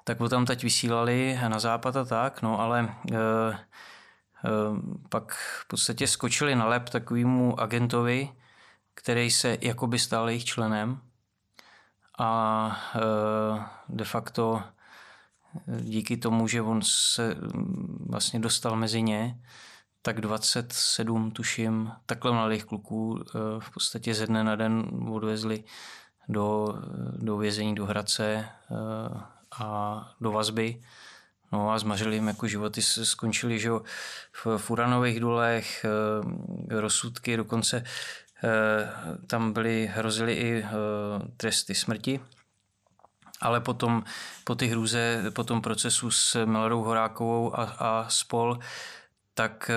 [0.03, 2.95] tak tam teď vysílali na západ a tak, no ale
[5.09, 8.29] pak v podstatě skočili na lep takovému agentovi,
[8.93, 11.01] který se jakoby stal jejich členem
[12.19, 12.99] a e,
[13.89, 14.63] de facto
[15.79, 17.35] díky tomu, že on se
[18.09, 19.39] vlastně dostal mezi ně,
[20.01, 25.63] tak 27, tuším, takhle mladých kluků eh, v podstatě ze dne na den odvezli
[26.29, 26.75] do,
[27.17, 28.45] do vězení, do Hradce
[29.59, 30.81] a do vazby.
[31.51, 33.69] No a zmařili jim jako životy, skončili že
[34.31, 37.83] v, v uranových dolech, eh, rozsudky, dokonce
[39.27, 40.65] tam byly, hrozily i
[41.37, 42.19] tresty smrti.
[43.41, 44.03] Ale potom
[44.43, 48.59] po ty hrůze, po tom procesu s Miladou Horákovou a, a spol,
[49.39, 49.71] tak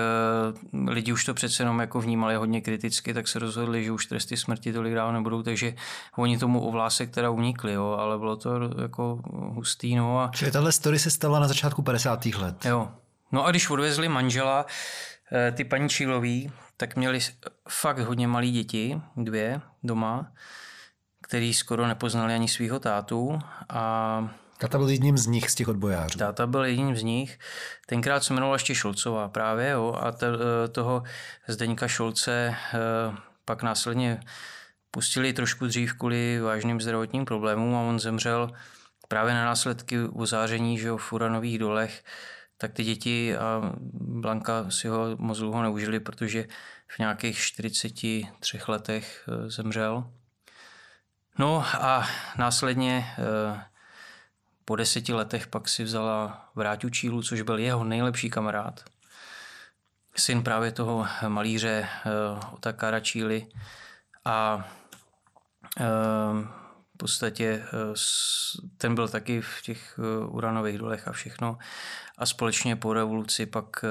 [0.73, 4.05] uh, lidi už to přece jenom jako vnímali hodně kriticky, tak se rozhodli, že už
[4.05, 5.73] tresty smrti tolik dál nebudou, takže
[6.17, 9.95] oni tomu ovlásek teda unikli, jo, ale bylo to jako hustý.
[9.95, 10.31] No a...
[10.33, 12.25] Čili tahle story se stala na začátku 50.
[12.25, 12.65] let.
[12.65, 12.91] Jo.
[13.31, 14.65] No a když odvezli manžela,
[15.31, 17.19] eh, ty paní Čílový, tak měli
[17.69, 20.31] fakt hodně malí děti, dvě doma,
[21.21, 24.29] který skoro nepoznali ani svého tátu a
[24.63, 26.19] Táta byl jedním z nich, z těch odbojářů.
[26.19, 27.39] Táta byl jedním z nich.
[27.85, 31.03] Tenkrát se jmenovala ještě Šolcová právě jo, a te, eh, toho
[31.47, 32.77] Zdeňka Šolce eh,
[33.45, 34.19] pak následně
[34.91, 38.51] pustili trošku dřív kvůli vážným zdravotním problémům a on zemřel
[39.07, 42.03] právě na následky ozáření že jo, v uranových dolech,
[42.57, 46.45] tak ty děti a Blanka si ho moc dlouho neužili, protože
[46.87, 48.27] v nějakých 43
[48.67, 50.11] letech eh, zemřel.
[51.39, 53.05] No a následně
[54.65, 58.83] po deseti letech pak si vzala Vráťu Čílu, což byl jeho nejlepší kamarád.
[60.15, 63.47] Syn právě toho malíře uh, Otakara Číly
[64.25, 64.55] a
[65.79, 65.85] uh,
[66.93, 67.95] v podstatě uh,
[68.77, 71.57] ten byl taky v těch uranových dolech a všechno.
[72.17, 73.85] A společně po revoluci pak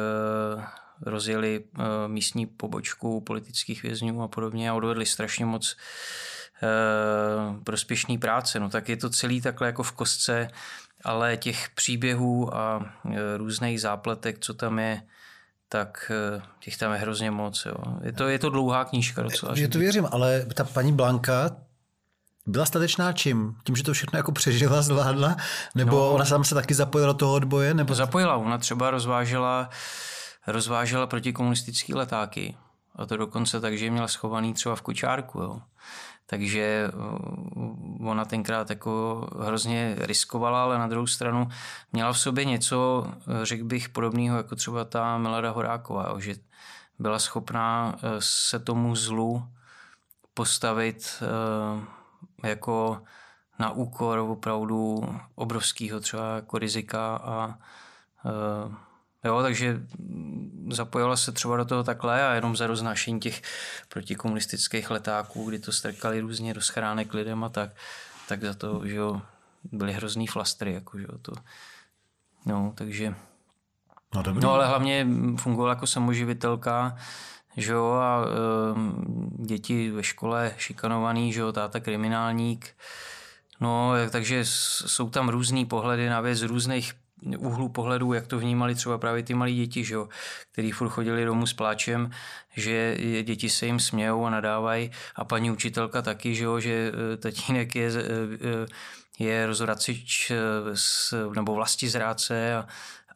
[1.01, 1.65] rozjeli
[2.07, 5.77] místní pobočku politických vězňů a podobně a odvedli strašně moc
[6.63, 8.61] Eh, prospěšný práce.
[8.61, 10.49] No tak je to celý takhle jako v kostce,
[11.05, 15.03] ale těch příběhů a eh, různých zápletek, co tam je,
[15.69, 17.67] tak eh, těch tam je hrozně moc.
[17.67, 17.75] Jo.
[18.03, 19.53] Je, to, je to dlouhá knížka docela.
[19.57, 21.57] Je to věřím, ale ta paní Blanka
[22.47, 23.57] byla statečná čím?
[23.65, 25.37] Tím, že to všechno jako přežila, zvládla?
[25.75, 27.75] Nebo no, ona sám se taky zapojila do toho odboje?
[27.75, 27.95] Nebo...
[27.95, 28.37] Zapojila.
[28.37, 29.71] Ona třeba rozvážela,
[30.47, 32.57] rozvážela protikomunistické letáky.
[32.97, 35.39] A to dokonce tak, že měla schovaný třeba v kočárku.
[35.39, 35.61] Jo.
[36.27, 41.49] Takže uh, ona tenkrát jako hrozně riskovala, ale na druhou stranu
[41.93, 43.07] měla v sobě něco,
[43.43, 46.35] řekl bych, podobného jako třeba ta Milada Horáková, že
[46.99, 49.45] byla schopná uh, se tomu zlu
[50.35, 51.85] postavit uh,
[52.45, 53.03] jako
[53.59, 57.59] na úkor opravdu obrovského třeba jako rizika a
[59.25, 59.81] Jo, takže
[60.71, 63.43] zapojila se třeba do toho takhle a jenom za roznášení těch
[63.89, 67.71] protikomunistických letáků, kdy to strkali různě do schránek lidem a tak,
[68.29, 69.23] tak za to, že jo,
[69.73, 71.33] byly hrozný flastry, jako, že jo, to,
[72.47, 73.15] no, takže,
[74.15, 74.43] no, dobrý.
[74.43, 75.07] no ale hlavně
[75.37, 76.97] fungovala jako samoživitelka,
[77.57, 82.77] že jo, a e, děti ve škole šikanovaný, že jo, táta kriminálník,
[83.61, 87.02] no, takže jsou tam různý pohledy na věc z různých
[87.39, 90.09] úhlu pohledu, jak to vnímali třeba právě ty malí děti, že jo,
[90.53, 92.11] který furt chodili domů s pláčem,
[92.57, 94.91] že děti se jim smějou a nadávají.
[95.17, 98.67] A paní učitelka taky, že jo, že eh, tatínek je, eh,
[99.19, 100.33] je rozvracič
[101.35, 102.67] nebo vlasti zráce a,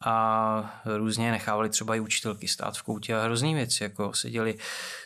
[0.01, 4.57] a různě nechávali třeba i učitelky stát v koutě a hrozný věci, jako seděli,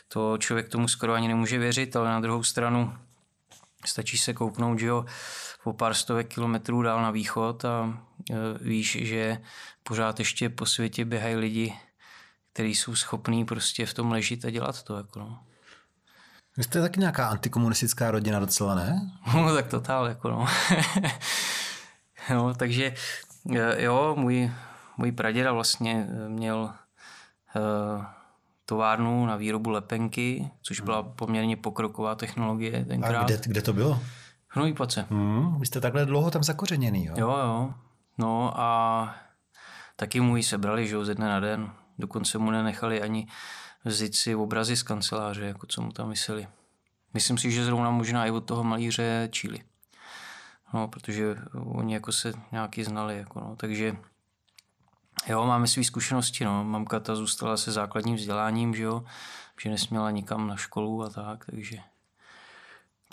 [0.08, 2.94] to člověk tomu skoro ani nemůže věřit, ale na druhou stranu
[3.84, 5.04] stačí se kouknout, že jo,
[5.64, 7.98] po pár stovek kilometrů dál na východ a
[8.30, 9.38] e, víš, že
[9.82, 11.74] pořád ještě po světě běhají lidi,
[12.52, 14.96] kteří jsou schopní prostě v tom ležit a dělat to.
[14.96, 15.38] Jako no.
[16.56, 19.10] Vy jste taky nějaká antikomunistická rodina docela, ne?
[19.34, 20.46] No, tak totál, jako no.
[22.30, 22.94] no takže
[23.56, 24.50] e, jo, můj,
[24.96, 26.74] můj praděda vlastně e, měl
[27.56, 28.04] uh,
[28.64, 33.22] továrnu na výrobu lepenky, což byla poměrně pokroková technologie tenkrát.
[33.22, 34.00] A kde, kde to bylo?
[34.54, 35.06] Hnojí pace.
[35.10, 37.14] Hmm, vy jste takhle dlouho tam zakořeněný, jo?
[37.16, 37.74] Jo, jo.
[38.18, 39.14] No a
[39.96, 41.72] taky mu ji sebrali, že jo, ze dne na den.
[41.98, 43.28] Dokonce mu nenechali ani
[43.84, 46.48] vzít si obrazy z kanceláře, jako co mu tam mysleli.
[47.14, 49.58] Myslím si, že zrovna možná i od toho malíře Číli.
[50.74, 53.96] No, protože oni jako se nějaký znali, jako no, takže
[55.26, 56.64] jo, máme své zkušenosti, no.
[56.64, 59.04] Mamka ta zůstala se základním vzděláním, že jo,
[59.62, 61.78] že nesměla nikam na školu a tak, takže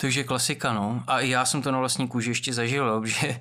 [0.00, 1.04] takže klasika, no.
[1.06, 3.38] A já jsem to na vlastní kůži ještě zažil, že e,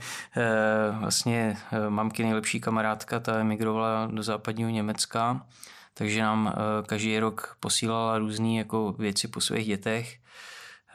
[0.99, 5.45] vlastně e, mamky nejlepší kamarádka, ta emigrovala do západního Německa,
[5.93, 6.53] takže nám e,
[6.87, 10.17] každý rok posílala různé jako věci po svých dětech.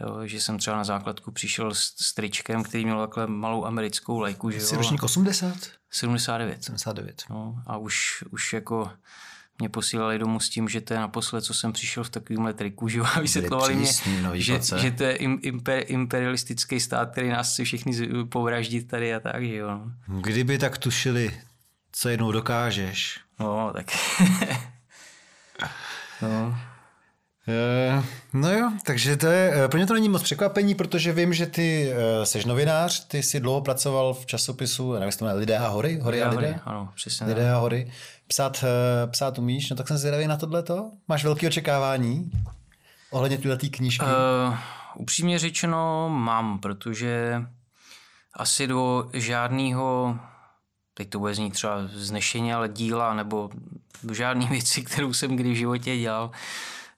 [0.01, 4.21] Jo, že jsem třeba na základku přišel s, s tričkem, který měl takhle malou americkou
[4.21, 4.51] lajku.
[4.51, 5.55] Jsi ročník 80?
[5.91, 6.65] 79.
[6.65, 7.23] 79.
[7.31, 8.91] No, a už, už jako
[9.59, 12.89] mě posílali domů s tím, že to je naposled, co jsem přišel v takovémhle triku,
[12.89, 13.93] že a vysvětlovali mě,
[14.33, 17.93] že, že, to je imper, imperialistický stát, který nás chce všichni
[18.29, 19.69] povraždit tady a tak, že jo.
[19.69, 20.21] No.
[20.21, 21.41] Kdyby tak tušili,
[21.93, 23.21] co jednou dokážeš.
[23.41, 23.87] No, tak.
[26.23, 26.59] no.
[27.49, 31.35] Uh, no jo, takže to je, eh, pro mě to není moc překvapení, protože vím,
[31.35, 31.93] že ty
[32.25, 36.23] jsi novinář, ty jsi dlouho pracoval v časopisu, nevím, jestli to Lidé a hory, hory
[36.23, 36.61] a lidé?
[36.65, 37.27] Ano, přesně.
[37.27, 37.93] Lidé a hory.
[38.27, 38.65] Psát,
[39.11, 40.91] psát umíš, no tak jsem zvědavý na tohleto.
[41.09, 42.31] Máš velké očekávání
[43.11, 44.05] ohledně této knížky?
[44.05, 44.57] Uh,
[44.95, 47.43] upřímně řečeno mám, protože
[48.35, 50.19] asi do žádného
[50.95, 53.51] teď to bude znít třeba znešení, ale díla nebo
[54.03, 56.31] do žádné věci, kterou jsem kdy v životě dělal,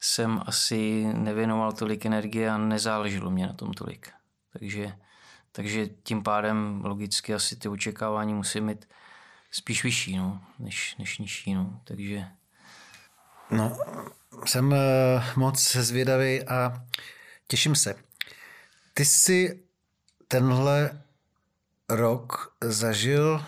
[0.01, 4.11] jsem asi nevěnoval tolik energie a nezáleželo mě na tom tolik.
[4.53, 4.93] Takže,
[5.53, 8.89] takže tím pádem logicky asi ty očekávání musí mít
[9.51, 11.55] spíš vyšší, no, než, než nižší.
[11.55, 11.81] No.
[11.85, 12.25] Takže...
[13.51, 13.79] No,
[14.45, 14.79] jsem uh,
[15.37, 16.85] moc zvědavý a
[17.49, 17.95] těším se.
[18.95, 19.63] Ty jsi
[20.29, 21.03] tenhle
[21.89, 23.45] rok zažil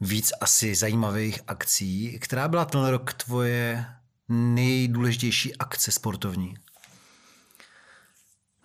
[0.00, 2.18] víc asi zajímavých akcí.
[2.18, 3.86] Která byla tenhle rok tvoje
[4.30, 6.54] nejdůležitější akce sportovní?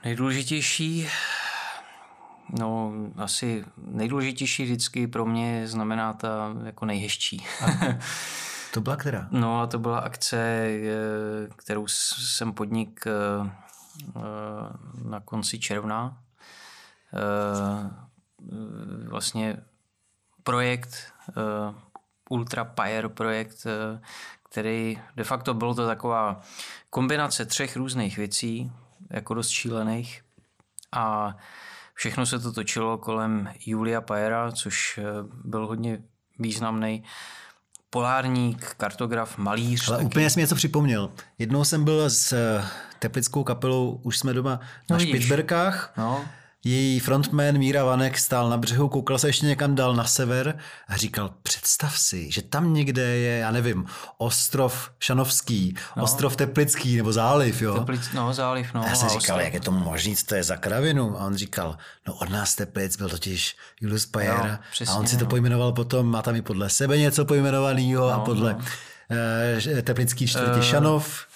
[0.03, 1.07] Nejdůležitější,
[2.59, 7.45] no asi nejdůležitější vždycky pro mě znamená ta jako nejhezčí.
[8.73, 9.27] to byla která?
[9.31, 10.87] No a to byla akce, eh,
[11.55, 13.49] kterou jsem podnik eh,
[14.15, 14.21] eh,
[15.03, 16.21] na konci června.
[19.07, 19.57] Vlastně
[20.43, 21.13] projekt
[22.29, 23.67] Ultra Pyre projekt,
[24.55, 26.41] který de facto bylo to taková
[26.89, 28.71] kombinace třech různých věcí,
[29.09, 30.21] jako dost šílených.
[30.91, 31.35] A
[31.93, 35.03] všechno se to točilo kolem Julia Pajera, což eh,
[35.43, 35.99] byl hodně
[36.39, 37.03] významný
[37.89, 39.87] polárník, kartograf, malíř.
[39.87, 40.05] Ale taky.
[40.05, 41.11] úplně jsi mi něco připomněl.
[41.37, 42.65] Jednou jsem byl s eh,
[42.99, 45.93] teplickou kapelou, už jsme doma no, na Špicberkách.
[45.97, 46.25] No
[46.65, 50.97] její frontman Míra Vanek stál na břehu, koukal se ještě někam dál na sever a
[50.97, 53.85] říkal, představ si, že tam někde je, já nevím,
[54.17, 56.03] ostrov Šanovský, no.
[56.03, 57.73] ostrov Teplický nebo záliv, jo?
[57.73, 58.83] Teplic, no, záliv, no.
[58.83, 59.41] A já jsem říkal, ostrov.
[59.41, 61.21] jak je to možný, co to je za kravinu?
[61.21, 65.07] A on říkal, no od nás Teplic byl totiž Julius Pajer no, přesně, a on
[65.07, 65.29] si to no.
[65.29, 68.59] pojmenoval potom, má tam i podle sebe něco pojmenovaného no, a podle no.
[69.75, 71.27] Uh, Teplický čtvrtí uh, Šanov.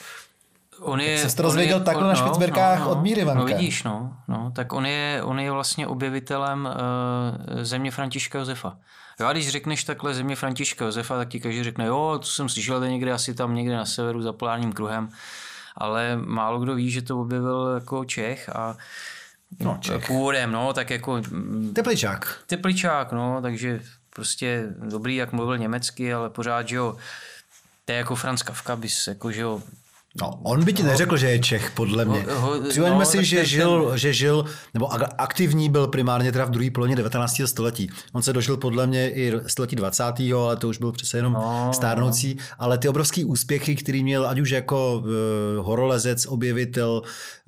[0.80, 3.40] On je, se to dozvěděl takhle no, na Špicberkách no, no, od Míry Vanka.
[3.40, 4.52] No vidíš, no, no.
[4.56, 8.78] Tak on je, on je vlastně objevitelem uh, země Františka Josefa.
[9.20, 12.50] Jo, a když řekneš takhle země Františka Josefa, tak ti každý řekne, jo, to jsem
[12.50, 15.10] slyšel někde asi tam někde na severu za polárním kruhem.
[15.76, 18.78] Ale málo kdo ví, že to objevil jako Čech a
[19.60, 20.08] No, Čech.
[20.08, 21.22] Původem, no, tak jako...
[21.74, 22.38] Tepličák.
[22.46, 26.98] Tepličák, no, takže prostě dobrý, jak mluvil německy, ale pořád, že jo,
[27.86, 29.62] to je jako Franz Kafka, bys jako, že jo,
[30.22, 32.26] No, on by ti neřekl, že je Čech, podle mě.
[32.70, 36.72] Připomeňme no, si, že ten- žil, že žil, nebo aktivní byl primárně teda v druhé
[36.72, 37.42] polovině 19.
[37.48, 37.90] století.
[38.14, 40.04] On se dožil podle mě i století 20.
[40.36, 42.38] ale to už byl přece jenom No, stárnoucí.
[42.60, 47.02] Ale ty obrovský úspěchy, který měl ať už jako uh, horolezec, objevitel,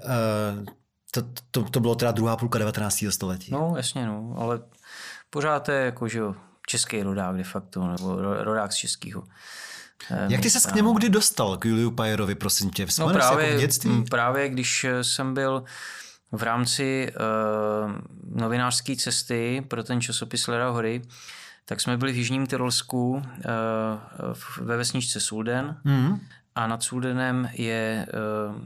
[0.05, 0.65] uh,
[1.12, 3.03] to, to, to bylo teda druhá půlka 19.
[3.10, 3.51] století.
[3.51, 4.60] No, jasně, no, ale
[5.29, 6.36] pořád je jako, že jo,
[6.67, 9.23] český rodák de facto, nebo ro- rodák z českého.
[10.27, 12.83] Jak ty ses k němu kdy dostal, k Juliu Pajerovi, prosím tě?
[12.83, 14.03] No Vzpomeneš si právě, jako v dětství?
[14.09, 15.63] právě když eh, jsem byl
[16.31, 17.13] v rámci
[17.85, 17.91] uh,
[18.41, 21.01] novinářské cesty pro ten časopis Lera hory,
[21.65, 23.21] tak jsme byli v Jižním Tyrolsku uh,
[24.65, 26.19] ve vesničce Sulden Mhm.
[26.55, 28.07] a nad Suldenem je
[28.53, 28.61] uh,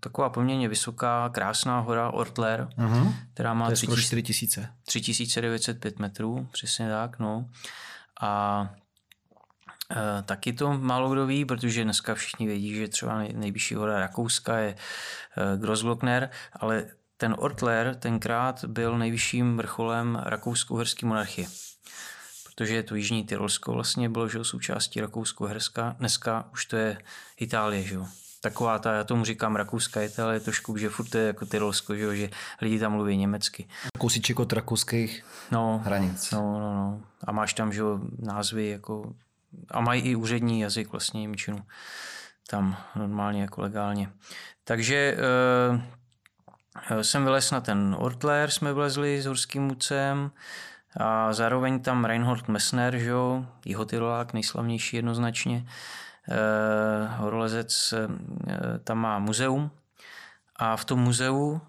[0.00, 3.14] taková poměrně vysoká, krásná hora Ortler, Mhm.
[3.34, 4.68] která má To je skoro 3000 4 tisíce.
[4.84, 7.46] 3905 metrů, přesně tak, no.
[8.20, 8.68] A
[10.22, 14.58] taky to málo kdo ví, protože dneska všichni vědí, že třeba nej, nejvyšší hora Rakouska
[14.58, 21.48] je e, Grossglockner, ale ten Ortler tenkrát byl nejvyšším vrcholem rakousko-uherské monarchie.
[22.44, 26.98] Protože je to Jižní Tyrolsko vlastně bylo že součástí Rakousko-Uherska, dneska už to je
[27.36, 28.06] Itálie, že jo.
[28.42, 32.16] Taková ta, já tomu říkám Rakouská Itálie, trošku, že furt to je jako Tyrolsko, že,
[32.16, 33.68] že lidi tam mluví německy.
[33.98, 36.30] Kousíček od rakouských No, hranic.
[36.30, 37.02] No, no, no.
[37.24, 39.14] A máš tam, že jo, názvy jako...
[39.70, 41.58] A mají i úřední jazyk vlastně Němčinu.
[42.50, 44.12] Tam normálně jako legálně.
[44.64, 45.16] Takže
[46.90, 50.30] e, jsem vylez na ten Ortler, jsme vylezli s horským mucem
[50.96, 55.66] a zároveň tam Reinhold Messner, že jo, jihotyrolák, nejslavnější jednoznačně,
[56.30, 58.08] e, horolezec, e,
[58.78, 59.70] tam má muzeum
[60.56, 61.60] a v tom muzeu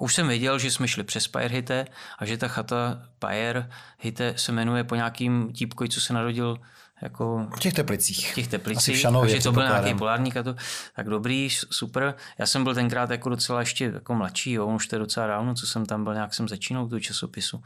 [0.00, 1.86] už jsem věděl, že jsme šli přes Pajerhite
[2.18, 6.58] a že ta chata Pajerhite se jmenuje po nějakým típkovi, co se narodil
[7.02, 8.32] jako V těch teplicích.
[8.32, 8.96] v těch Asi teplicích.
[8.96, 10.54] v Šanově, že to byl nějaký polárník a to,
[10.96, 12.14] tak dobrý, super.
[12.38, 15.54] Já jsem byl tenkrát jako docela ještě jako mladší, jo, už to je docela dávno,
[15.54, 17.62] co jsem tam byl, nějak jsem začínal do časopisu.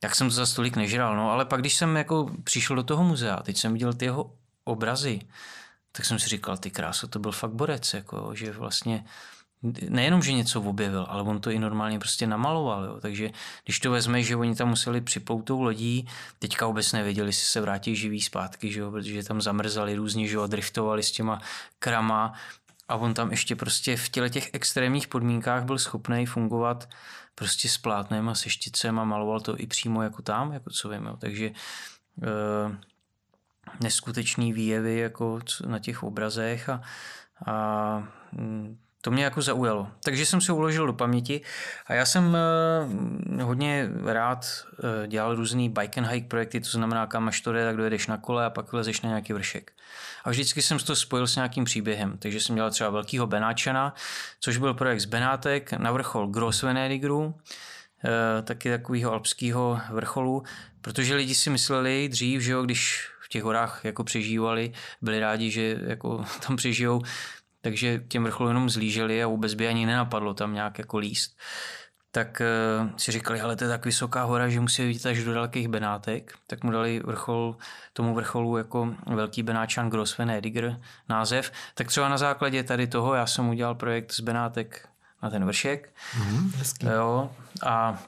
[0.00, 3.04] Tak jsem to za stolik nežral, no, ale pak když jsem jako přišel do toho
[3.04, 4.32] muzea, teď jsem viděl ty jeho
[4.64, 5.20] obrazy,
[5.92, 9.04] tak jsem si říkal, ty kráso, to byl fakt borec, jako, že vlastně
[9.88, 12.84] nejenom, že něco objevil, ale on to i normálně prostě namaloval.
[12.84, 12.98] Jo.
[13.00, 13.30] Takže
[13.64, 17.60] když to vezmeš, že oni tam museli připlout tou lodí, teďka vůbec nevěděli, jestli se
[17.60, 21.40] vrátí živý zpátky, že jo, protože tam zamrzali různě, že jo, driftovali s těma
[21.78, 22.32] krama
[22.88, 26.88] a on tam ještě prostě v těle těch extrémních podmínkách byl schopný fungovat
[27.34, 30.88] prostě s plátnem a se šticem a maloval to i přímo jako tam, jako co
[30.88, 31.16] vím, jo.
[31.16, 31.50] takže
[32.22, 32.76] eh,
[33.80, 36.82] neskutečný výjevy jako na těch obrazech a,
[37.46, 39.88] a mm, to mě jako zaujalo.
[40.04, 41.40] Takže jsem si uložil do paměti
[41.86, 47.06] a já jsem eh, hodně rád eh, dělal různý bike and hike projekty, to znamená,
[47.06, 49.72] kam až to jde, tak dojedeš na kole a pak lezeš na nějaký vršek.
[50.24, 52.18] A vždycky jsem to spojil s nějakým příběhem.
[52.18, 53.94] Takže jsem dělal třeba velkýho Benáčana,
[54.40, 57.34] což byl projekt z Benátek na vrchol Grossvenedigeru,
[58.04, 60.42] eh, taky takového alpského vrcholu,
[60.80, 65.50] protože lidi si mysleli dřív, že jo, když v těch horách jako přežívali, byli rádi,
[65.50, 67.02] že jako tam přežijou,
[67.60, 71.38] takže těm vrcholům jenom zlíželi a vůbec by ani nenapadlo tam nějak jako líst.
[72.10, 72.42] Tak
[72.80, 75.68] uh, si říkali, ale to je tak vysoká hora, že musí vidět až do dalekých
[75.68, 76.32] Benátek.
[76.46, 77.56] Tak mu dali vrchol,
[77.92, 81.52] tomu vrcholu jako Velký Benáčan Grossven Ediger název.
[81.74, 84.88] Tak třeba na základě tady toho já jsem udělal projekt z Benátek
[85.22, 85.94] na ten vršek.
[86.18, 86.86] Mhm, hezký.
[86.86, 87.30] Jo,
[87.66, 88.02] a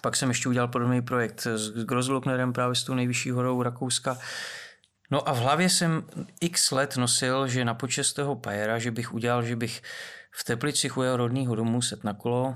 [0.00, 4.18] pak jsem ještě udělal podobný projekt s Grossglocknerem, právě s tou nejvyšší horou Rakouska.
[5.10, 6.02] No a v hlavě jsem
[6.40, 9.82] x let nosil, že na počest toho Pajera, že bych udělal, že bych
[10.30, 12.46] v Teplicích u jeho rodného domu set na kolo,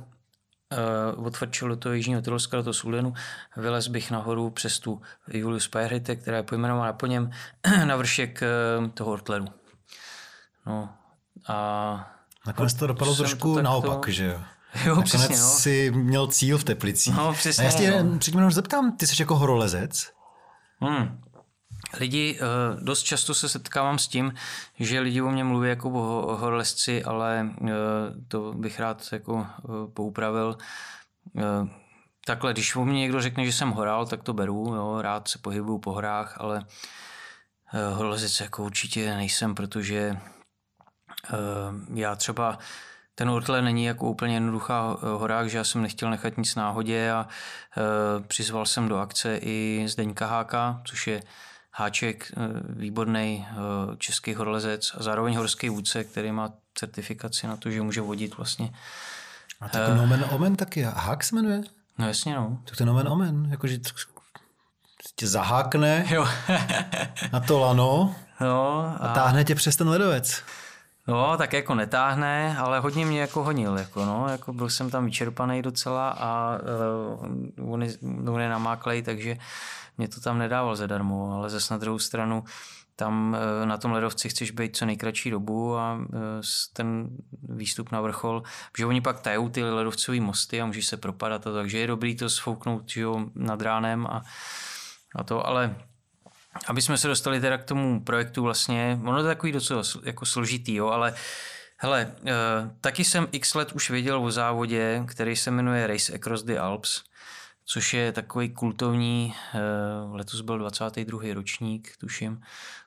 [1.12, 3.14] uh, odvrčil do toho Jižního Tyrolska, do toho Sulenu,
[3.56, 7.30] vylez bych nahoru přes tu Julius Pajerhite, která je pojmenována po něm,
[7.84, 8.42] na vršek
[8.80, 9.46] uh, toho Ortleru.
[10.66, 10.88] No
[11.48, 12.14] a
[12.46, 14.40] Nakonec to dopadlo to trošku takto- naopak, že jo?
[14.84, 15.48] Jo, Nakonec přesně, no.
[15.48, 17.16] si měl cíl v Teplicích.
[17.16, 18.18] No, přesně, A já se no.
[18.18, 20.12] předtím jenom zeptám, ty jsi jako horolezec?
[20.80, 21.20] Hmm.
[21.92, 24.34] Lidi, eh, dost často se setkávám s tím,
[24.78, 27.70] že lidi o mě mluví jako o ho- o horolezci, ale eh,
[28.28, 29.62] to bych rád jako eh,
[29.94, 30.58] poupravil.
[32.24, 35.38] Takhle, když o mě někdo řekne, že jsem horál, tak to beru, jo, rád se
[35.38, 36.64] pohybuju po horách, ale
[37.92, 40.16] horolezec jako určitě nejsem, protože
[41.94, 42.58] já třeba
[43.14, 47.26] ten Ortle není jako úplně jednoduchá hora, že já jsem nechtěl nechat nic náhodě a
[48.26, 51.22] přizval jsem do akce i Zdeňka Háka, což je
[51.78, 53.54] Háček, e, výborný e,
[53.96, 58.70] český horolezec a zároveň horský vůdce, který má certifikaci na to, že může vodit vlastně.
[59.60, 60.82] A tak nomen omen taky.
[60.82, 61.62] Hák se jmenuje?
[61.98, 62.58] No jasně no.
[62.64, 63.48] Tak to je nomen omen.
[63.50, 63.78] Jakože
[65.16, 66.28] tě zahákne Jo.
[67.32, 70.42] na to lano no a a, táhne tě přes ten ledovec.
[71.06, 75.04] No, tak jako netáhne, ale hodně mě jako honil, jako no, jako byl jsem tam
[75.04, 76.58] vyčerpaný docela a
[77.58, 77.92] uh, on, je,
[78.28, 79.36] on je namáklej, takže
[79.98, 82.44] mě to tam nedával zadarmo, ale zase na druhou stranu
[82.98, 86.04] tam uh, na tom ledovci chceš být co nejkratší dobu a uh,
[86.72, 87.08] ten
[87.48, 88.42] výstup na vrchol,
[88.78, 92.16] že oni pak tajou ty ledovcové mosty a můžeš se propadat, a takže je dobrý
[92.16, 94.22] to sfouknout jo, nad ránem a,
[95.14, 95.76] a to, ale
[96.66, 100.74] aby jsme se dostali teda k tomu projektu vlastně, ono je takový docela jako složitý,
[100.74, 101.14] jo, ale
[101.76, 102.28] hele, uh,
[102.80, 107.02] taky jsem x let už věděl o závodě, který se jmenuje Race Across the Alps,
[107.70, 109.34] což je takový kultovní,
[110.04, 111.34] uh, letos byl 22.
[111.34, 112.40] ročník, tuším,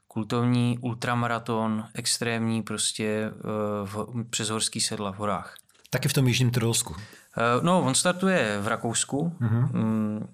[0.08, 5.56] kultovní ultramaraton, extrémní prostě uh, v, přes horský sedla v horách.
[5.90, 6.96] Taky v tom Jižním Tyrolsku.
[7.38, 10.28] Eh, no, on startuje v Rakousku mm-hmm.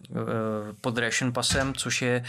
[0.82, 2.24] pod Ration Passem, což je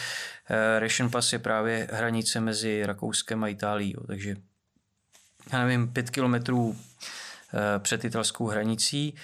[0.50, 4.36] eh, Ration Pass je právě hranice mezi Rakouskem a Itálií, takže
[5.52, 6.76] já nevím, pět kilometrů
[7.78, 9.14] před italskou hranicí,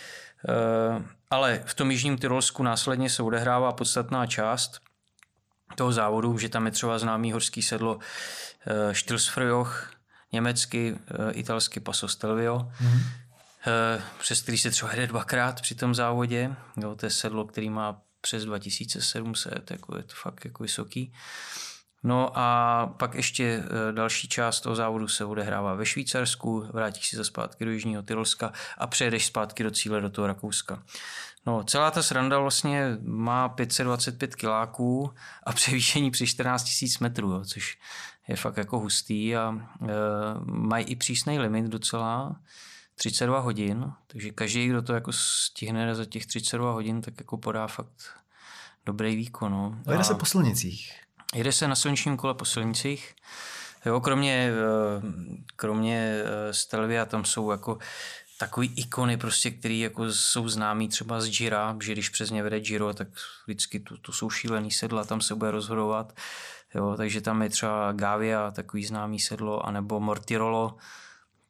[1.35, 4.81] ale v tom Jižním Tyrolsku následně se odehrává podstatná část
[5.75, 7.99] toho závodu, že tam je třeba známý horský sedlo
[8.93, 9.91] Stilsfrjoch,
[10.33, 10.99] německy,
[11.33, 13.25] italsky Paso Stelvio, mm-hmm
[13.67, 16.57] Eh, přes který se třeba jede dvakrát při tom závodě.
[16.77, 21.13] Jo, to je sedlo, který má přes 2700, jako je to fakt jako vysoký.
[22.05, 27.17] No a pak ještě eh, další část toho závodu se odehrává ve Švýcarsku, vrátíš si
[27.17, 30.83] za zpátky do Jižního Tyrolska a přejedeš zpátky do cíle do toho Rakouska.
[31.47, 35.11] No, celá ta sranda vlastně má 525 kiláků
[35.43, 37.79] a převýšení při 14 000 metrů, jo, což
[38.29, 39.87] je fakt jako hustý a e,
[40.45, 42.37] mají i přísný limit docela.
[42.97, 47.67] 32 hodin, takže každý, kdo to jako stihne za těch 32 hodin, tak jako podá
[47.67, 48.03] fakt
[48.87, 49.53] dobrý výkon.
[49.53, 49.79] No.
[49.87, 50.93] A jede se po silnicích.
[51.35, 53.15] Jede se na silničním kole po silnicích.
[53.87, 55.03] Jo, kromě, eh,
[55.57, 57.79] kromě eh, Stelvia tam jsou jako
[58.39, 62.61] takový ikony, prostě, který jako jsou známý třeba z Gira, že když přes ně vede
[62.61, 63.09] Giro, tak
[63.47, 66.13] vždycky to, to jsou šílený sedla, tam se bude rozhodovat.
[66.75, 70.77] Jo, takže tam je třeba Gavia, takový známý sedlo, anebo Mortirolo,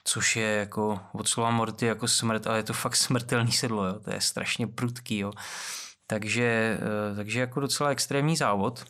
[0.05, 4.01] což je jako od slova morty jako smrt, ale je to fakt smrtelný sedlo, jo.
[4.05, 5.19] to je strašně prudký.
[5.19, 5.33] Jo.
[6.07, 6.79] Takže,
[7.13, 8.85] eh, takže jako docela extrémní závod.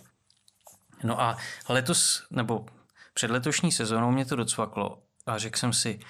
[1.02, 1.36] No a
[1.68, 2.66] letos, nebo
[3.14, 6.00] před letošní sezónou mě to docvaklo a řekl jsem si,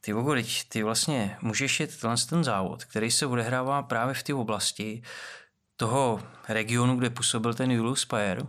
[0.00, 0.34] ty vogo,
[0.68, 5.02] ty vlastně můžeš jet tenhle ten závod, který se odehrává právě v té oblasti
[5.76, 8.46] toho regionu, kde působil ten Julius Payer.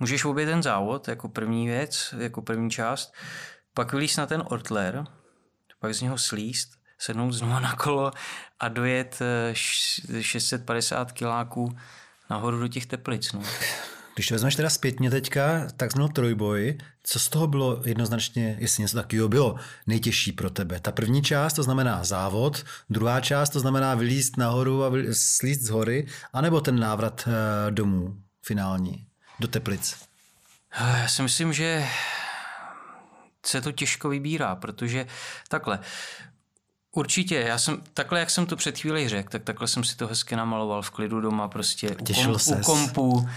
[0.00, 3.14] Můžeš obět ten závod jako první věc, jako první část
[3.74, 5.04] pak vylíst na ten ortler,
[5.78, 8.10] pak z něho slíst, sednout znovu na kolo
[8.60, 9.18] a dojet
[9.52, 11.78] 650 eh, kiláků
[12.30, 13.32] nahoru do těch teplic.
[13.32, 13.42] No.
[14.14, 18.82] Když to vezmeš teda zpětně teďka, tak znal trojboj, co z toho bylo jednoznačně, jestli
[18.82, 19.56] něco takového bylo,
[19.86, 20.80] nejtěžší pro tebe?
[20.80, 25.68] Ta první část, to znamená závod, druhá část, to znamená vylíst nahoru a slíst z
[25.68, 29.06] hory, anebo ten návrat eh, domů finální,
[29.40, 29.96] do Teplic?
[30.80, 31.86] Já si myslím, že
[33.46, 35.06] se to těžko vybírá, protože
[35.48, 35.78] takhle,
[36.92, 40.06] Určitě, já jsem, takhle jak jsem to před chvíli řekl, tak takhle jsem si to
[40.06, 43.28] hezky namaloval v klidu doma, prostě u, kom, u kompu,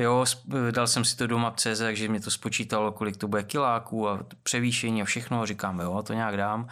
[0.00, 0.24] jo,
[0.70, 4.26] dal jsem si to doma CZ, takže mě to spočítalo, kolik to bude kiláků a
[4.42, 6.68] převýšení a všechno, říkám, jo, to nějak dám.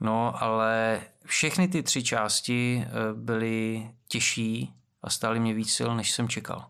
[0.00, 6.10] No, ale všechny ty tři části eh, byly těžší a stály mě víc sil, než
[6.10, 6.66] jsem čekal.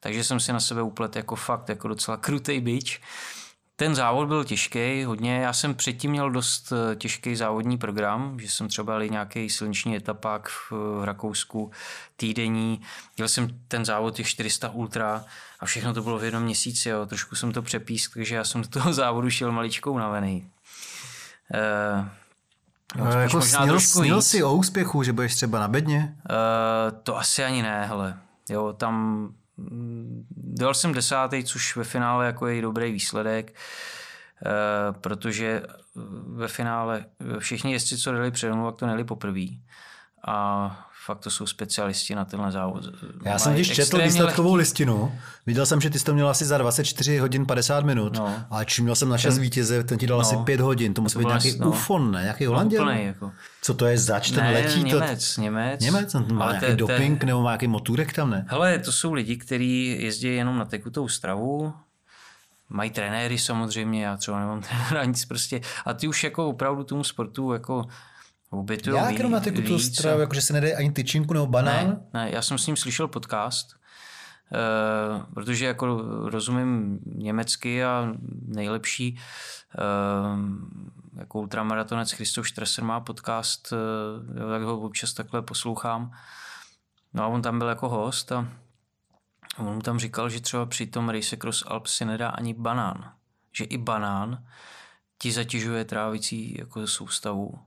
[0.00, 3.00] Takže jsem si na sebe uplet jako fakt, jako docela krutej bič.
[3.76, 5.36] Ten závod byl těžký, hodně.
[5.36, 9.96] Já jsem předtím měl dost eh, těžký závodní program, že jsem třeba jel nějaký silniční
[9.96, 11.70] etapák v, v Rakousku,
[12.16, 12.80] týdenní.
[13.16, 15.24] Dělal jsem ten závod těch 400 ultra
[15.60, 16.88] a všechno to bylo v jednom měsíci.
[16.88, 17.06] Jo.
[17.06, 20.50] Trošku jsem to přepísk, takže já jsem do toho závodu šel maličkou unavený.
[21.54, 22.08] Uh,
[22.96, 26.16] Jo, no, jako snil, snil si o úspěchu, že budeš třeba na bedně?
[26.30, 28.18] Uh, to asi ani ne, hele.
[28.48, 29.28] Jo, tam
[30.36, 33.54] Dal jsem desátý, což ve finále jako je dobrý výsledek,
[34.46, 35.62] eh, protože
[36.26, 37.06] ve finále
[37.38, 39.46] všichni jezdci, co dali přede mnou, tak to neli poprvé.
[40.26, 42.84] A fakt to jsou specialisti na tenhle závod.
[43.24, 44.58] Já jsem když četl výsledkovou lehký.
[44.58, 45.12] listinu,
[45.46, 48.44] viděl jsem, že ty jsi to měl asi za 24 hodin 50 minut, no.
[48.50, 50.22] ale čím měl jsem na čas vítěze, ten ti dal no.
[50.22, 51.68] asi 5 hodin, to musí být nějaký no.
[51.68, 52.22] ufon, ne?
[52.22, 52.84] Nějaký holanděl?
[52.84, 53.32] No, jako.
[53.62, 54.82] Co to je zač, ten ne, letí?
[54.82, 55.40] Němec, to...
[55.40, 55.80] Němec.
[55.80, 57.26] Němec, on má nějaký te, doping te...
[57.26, 58.46] nebo má nějaký moturek tam, ne?
[58.48, 61.74] Hele, to jsou lidi, kteří jezdí jenom na tekutou stravu,
[62.68, 67.04] mají trenéry samozřejmě, já třeba nemám trenéra nic prostě, a ty už jako opravdu tomu
[67.04, 67.86] sportu jako
[68.58, 71.86] Obětují Já jenom na tu stravu, jako že se nedá ani tyčinku nebo banán?
[71.86, 73.76] Ne, ne, já jsem s ním slyšel podcast
[74.54, 75.86] Uh, protože jako
[76.28, 78.14] rozumím německy a
[78.46, 79.18] nejlepší
[79.78, 80.38] uh,
[81.18, 86.12] jako ultramaratonec Christoph Strasser má podcast, uh, tak ho občas takhle poslouchám.
[87.14, 88.48] No a on tam byl jako host a
[89.58, 93.12] on tam říkal, že třeba při tom Race Cross Alps si nedá ani banán.
[93.52, 94.44] Že i banán
[95.18, 97.58] ti zatěžuje trávicí jako soustavu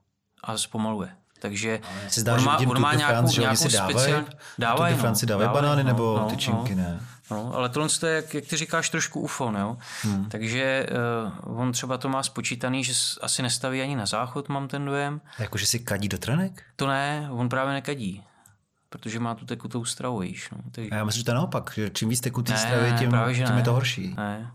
[0.47, 1.09] a zpomaluje.
[1.39, 4.13] Takže se zdá, on má, on má nějakou, France, nějakou si
[4.57, 6.99] dávají, no, France dávají banány no, nebo no, tyčinky, no, ne?
[7.31, 9.77] No, ale tohle je, jak, jak ty říkáš, trošku UFO, jo?
[10.01, 10.25] Hmm.
[10.29, 10.87] Takže
[11.45, 15.21] uh, on třeba to má spočítaný, že asi nestaví ani na záchod, mám ten dojem.
[15.39, 16.63] Jakože si kadí do trenek?
[16.75, 18.23] To ne, on právě nekadí
[18.89, 20.49] protože má tu tekutou stravu, víš.
[20.49, 20.57] No.
[20.71, 20.85] Tak...
[20.91, 23.35] A já myslím, že to je naopak, že čím víc tekutý ne, stravy, tím, právě,
[23.35, 24.13] tím je to horší.
[24.17, 24.51] Ne.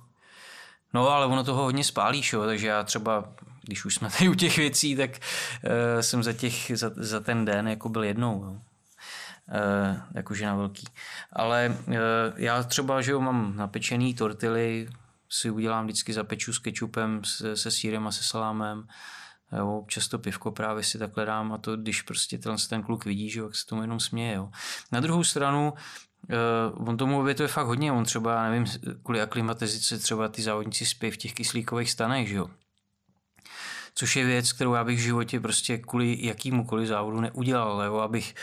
[0.95, 3.25] No, ale ono toho hodně spálíš, jo, takže já třeba,
[3.63, 7.45] když už jsme tady u těch věcí, tak uh, jsem za, těch, za, za ten
[7.45, 8.45] den jako byl jednou.
[8.45, 8.51] Jo.
[8.51, 10.87] Uh, jakože na velký.
[11.33, 11.95] Ale uh,
[12.37, 14.89] já třeba, že jo, mám napečený tortily,
[15.29, 18.87] si udělám vždycky zapeču s kečupem, se, se sírem a se salámem.
[19.59, 23.05] Jo, občas to pivko právě si takhle dám a to, když prostě ten, ten kluk
[23.05, 24.35] vidí, že jo, jak se tomu jenom směje.
[24.35, 24.51] Jo.
[24.93, 25.73] Na druhou stranu,
[26.77, 28.67] Uh, on tomu obětuje fakt hodně, on třeba, nevím,
[29.03, 32.51] kvůli aklimatizaci třeba ty závodníci spí v těch kyslíkových stanech, že jo.
[33.95, 38.35] Což je věc, kterou já bych v životě prostě kvůli jakýmukoliv závodu neudělal, jo, abych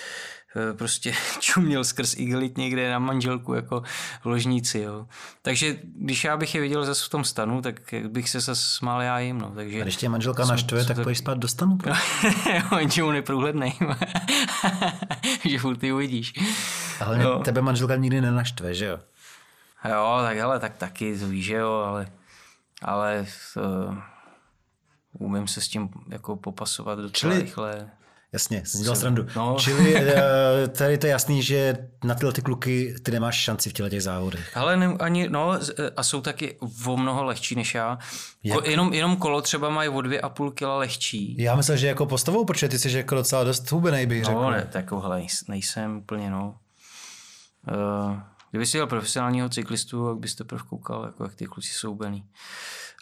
[0.55, 3.83] Eh, prostě čuměl skrz igelit někde na manželku jako
[4.21, 4.79] v ložníci.
[4.79, 5.07] Jo.
[5.41, 9.01] Takže když já bych je viděl zase v tom stanu, tak bych se zase smál
[9.01, 9.37] já jim.
[9.37, 9.51] No.
[9.55, 11.77] Takže a když tě manželka jsem, naštve, tak půjdeš spát do stanu?
[12.71, 13.73] On mu neprůhlednej.
[15.49, 16.33] že furt ty uvidíš.
[16.99, 17.39] Ale no.
[17.39, 18.99] tebe manželka nikdy nenaštve, že jo?
[19.89, 22.07] Jo, tak ale tak taky, víš, že jo, ale,
[22.81, 23.95] ale to,
[25.13, 27.89] umím se s tím jako popasovat docela Čili rychle.
[28.31, 29.25] Jasně, jsem dělal srandu.
[29.35, 29.55] No.
[29.59, 33.73] Čili eh, tady to je jasný, že na tyhle ty kluky ty nemáš šanci v
[33.73, 34.57] těle těch závodech.
[34.57, 37.97] Ale ne, ani, no, eh, a jsou taky o mnoho lehčí než já.
[38.53, 41.35] Ko, jenom, jenom kolo třeba mají o dvě a půl kila lehčí.
[41.39, 44.41] Já myslím, že jako postavou, protože ty jsi jako docela dost hubenej, bych řekl.
[44.41, 46.55] No, ne, tak hele, nejsem úplně, no.
[48.07, 48.19] Uh,
[48.51, 52.25] kdyby jsi jel profesionálního cyklistu, tak bys teprve koukal, jako jak ty kluci jsou hubený.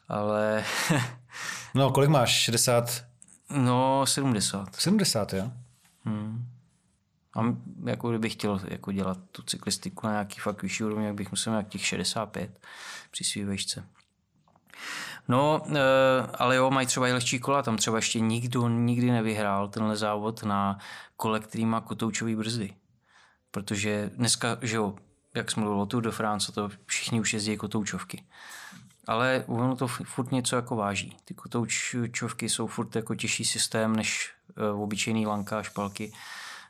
[0.08, 0.64] Ale...
[1.74, 2.32] no, kolik máš?
[2.32, 3.06] 60?
[3.50, 4.76] No, 70.
[4.76, 5.52] 70, jo?
[6.04, 6.48] Hmm.
[7.36, 11.32] A jako kdybych chtěl jako dělat tu cyklistiku na nějaký fakt vyšší úrovni, jak bych
[11.32, 12.60] musel těch 65
[13.12, 13.86] při svý vejšce.
[15.28, 15.80] No, e,
[16.34, 20.44] ale jo, mají třeba i lehčí kola, tam třeba ještě nikdo nikdy nevyhrál tenhle závod
[20.44, 20.78] na
[21.16, 22.74] kole, který má kotoučový brzdy.
[23.52, 24.96] Protože dneska, že jo,
[25.36, 28.24] jak jsme mluvili o Tour de France, to všichni už jezdí kotoučovky
[29.08, 31.18] ale ono to furt něco jako váží.
[31.26, 34.34] Ty kotoučovky jsou furt jako těžší systém než
[34.74, 36.12] uh, obyčejný lanka a špalky.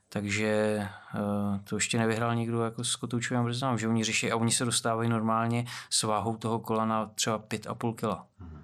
[0.10, 0.82] Takže
[1.16, 4.66] uh, to ještě nevyhrál nikdo jako s kotoučovým brzdám, že oni řeší a oni se
[4.66, 8.24] dostávají normálně s váhou toho kola na třeba 5,5 kg.
[8.40, 8.64] Mm.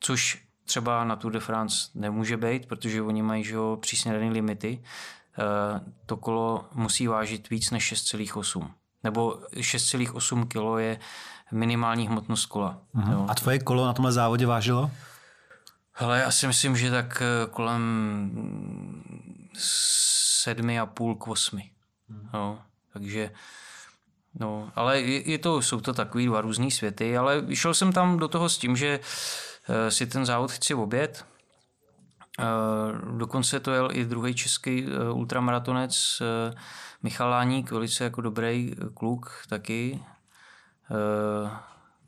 [0.00, 4.82] Což třeba na Tour de France nemůže být, protože oni mají že, přísně dané limity.
[5.38, 8.70] Uh, to kolo musí vážit víc než 6,8.
[9.04, 10.98] Nebo 6,8 kg je
[11.52, 12.78] minimální hmotnost kola.
[12.94, 13.12] Uh-huh.
[13.12, 13.26] Jo.
[13.28, 14.90] A tvoje kolo na tomhle závodě vážilo?
[15.92, 19.02] Hele, já si myslím, že tak eh, kolem
[19.54, 21.70] sedmi a půl k osmi.
[22.10, 22.38] Uh-huh.
[22.38, 22.58] Jo.
[22.92, 23.30] Takže
[24.40, 28.28] No, ale je, to, jsou to takový dva různý světy, ale šel jsem tam do
[28.28, 31.26] toho s tím, že uh, si ten závod chci obět.
[32.38, 36.22] Uh, dokonce to jel i druhý český ultramaratonec
[37.02, 40.17] Michal Láník, velice jako dobrý kluk taky, Eh,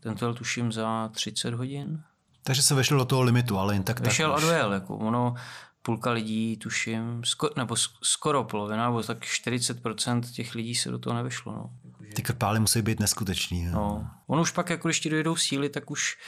[0.00, 2.02] ten to tuším za 30 hodin.
[2.42, 4.72] Takže se vešel do toho limitu, ale jen tak Vešel tak a dojel.
[4.72, 5.34] Jako ono,
[5.82, 11.16] půlka lidí, tuším, skoro, nebo skoro polovina, nebo tak 40% těch lidí se do toho
[11.16, 11.52] nevešlo.
[11.52, 11.70] No.
[12.14, 13.64] Ty krpály musí být neskutečný.
[13.64, 13.72] No.
[13.72, 14.10] no.
[14.26, 16.18] On už pak, jako když ti dojedou síly, tak už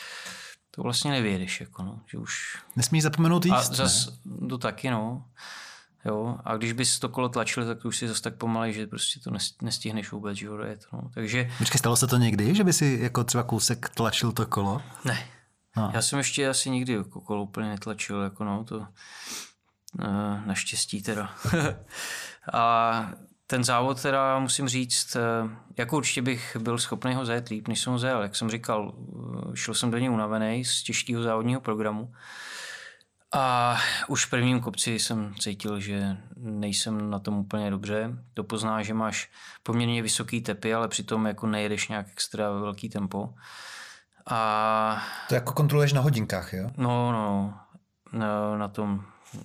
[0.70, 1.61] to vlastně nevědeš.
[1.61, 2.59] Jako no, že už...
[2.76, 4.48] Nesmíš zapomenout jíst, A zas, ne?
[4.48, 5.24] to taky, no.
[6.05, 9.20] Jo, a když bys to kolo tlačil, tak už si zase tak pomalej, že prostě
[9.20, 9.30] to
[9.62, 10.86] nestihneš vůbec, že dojet.
[10.92, 11.11] No.
[11.14, 11.50] Takže...
[11.59, 14.82] Počkej, stalo se to někdy, že by si jako třeba kousek tlačil to kolo?
[15.05, 15.26] Ne.
[15.76, 15.90] No.
[15.94, 18.86] Já jsem ještě asi nikdy jako kolo úplně netlačil, jako no, to uh,
[20.46, 21.34] naštěstí teda.
[22.53, 23.11] a
[23.46, 27.80] ten závod teda musím říct, uh, jako určitě bych byl schopný ho zajet líp, než
[27.80, 28.22] jsem ho zajel.
[28.22, 32.12] Jak jsem říkal, uh, šel jsem do něj unavený z těžkého závodního programu.
[33.35, 33.76] A
[34.09, 38.11] už v prvním kopci jsem cítil, že nejsem na tom úplně dobře.
[38.35, 39.30] To pozná, že máš
[39.62, 43.35] poměrně vysoký tepy, ale přitom jako nejedeš nějak extra velký tempo.
[44.30, 45.03] A...
[45.28, 46.70] To jako kontroluješ na hodinkách, jo?
[46.76, 47.55] No, no,
[48.12, 49.05] na, na tom,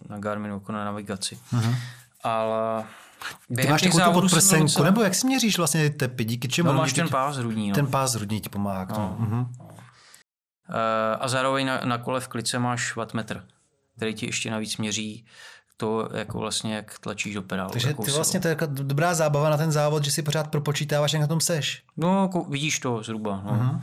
[0.10, 1.40] na Garminu, jako na navigaci.
[1.54, 1.76] Uh-huh.
[2.24, 2.84] Ale
[3.56, 6.72] Ty máš takovou tu podprsenku, nebo jak si měříš vlastně tepy, díky čemu?
[6.72, 7.70] No máš ten pás hrudní.
[7.70, 7.76] No.
[7.76, 9.16] Ten pás hrudní ti pomáhá k tomu.
[9.20, 9.26] No.
[9.26, 9.48] Uh-huh.
[11.20, 13.44] A zároveň na, na kole v klice máš wattmetr,
[13.98, 15.26] který ti ještě navíc měří
[15.78, 17.70] to, jako vlastně, jak tlačíš do pedálu.
[17.72, 21.14] Takže ty vlastně to je jako dobrá zábava na ten závod, že si pořád propočítáváš,
[21.14, 21.84] jak na tom seš.
[21.98, 23.42] No, jako vidíš to zhruba.
[23.46, 23.52] No.
[23.52, 23.82] Uh-huh.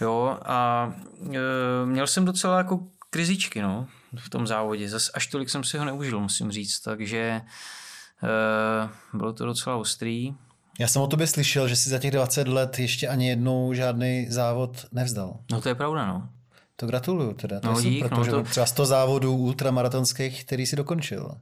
[0.00, 0.92] Jo, a
[1.32, 2.80] e, měl jsem docela jako
[3.10, 3.86] krizičky, no,
[4.18, 4.88] v tom závodě.
[4.88, 7.42] Zas až tolik jsem si ho neužil, musím říct, takže e,
[9.14, 10.34] bylo to docela ostrý.
[10.80, 14.26] Já jsem o tobě slyšel, že si za těch 20 let ještě ani jednou žádný
[14.30, 15.36] závod nevzdal.
[15.52, 16.28] No to je pravda, no.
[16.76, 17.60] To gratuluju teda.
[17.60, 18.42] To no, je dík, super, no, protože to...
[18.42, 21.34] třeba 100 závodů ultramaratonských, který si dokončil.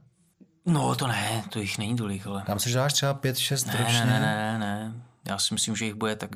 [0.65, 2.43] No to ne, to jich není tolik, ale...
[2.45, 4.05] Tam se dáš třeba 5-6 ne, ročně?
[4.05, 4.93] Ne, ne, ne, ne.
[5.27, 6.29] Já si myslím, že jich bude tak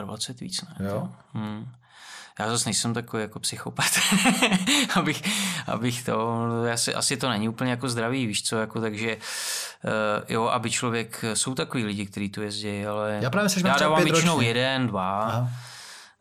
[0.00, 0.86] 25 víc, ne?
[0.86, 1.08] Jo?
[1.32, 1.66] Hmm.
[2.38, 3.90] Já zase nejsem takový jako psychopat,
[4.94, 5.22] abych,
[5.66, 10.44] abych to, asi, asi to není úplně jako zdravý, víš co, jako takže uh, jo,
[10.44, 14.48] aby člověk, jsou takový lidi, kteří tu jezdí, ale já, právě já dávám většinou ročně.
[14.48, 15.50] jeden, dva Aha.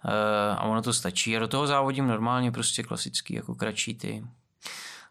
[0.05, 0.11] Uh,
[0.57, 4.23] a ono to stačí a do toho závodím normálně prostě klasický, jako kratší ty.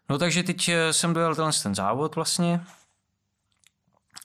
[0.09, 2.61] No takže teď jsem dojel ten, ten závod vlastně,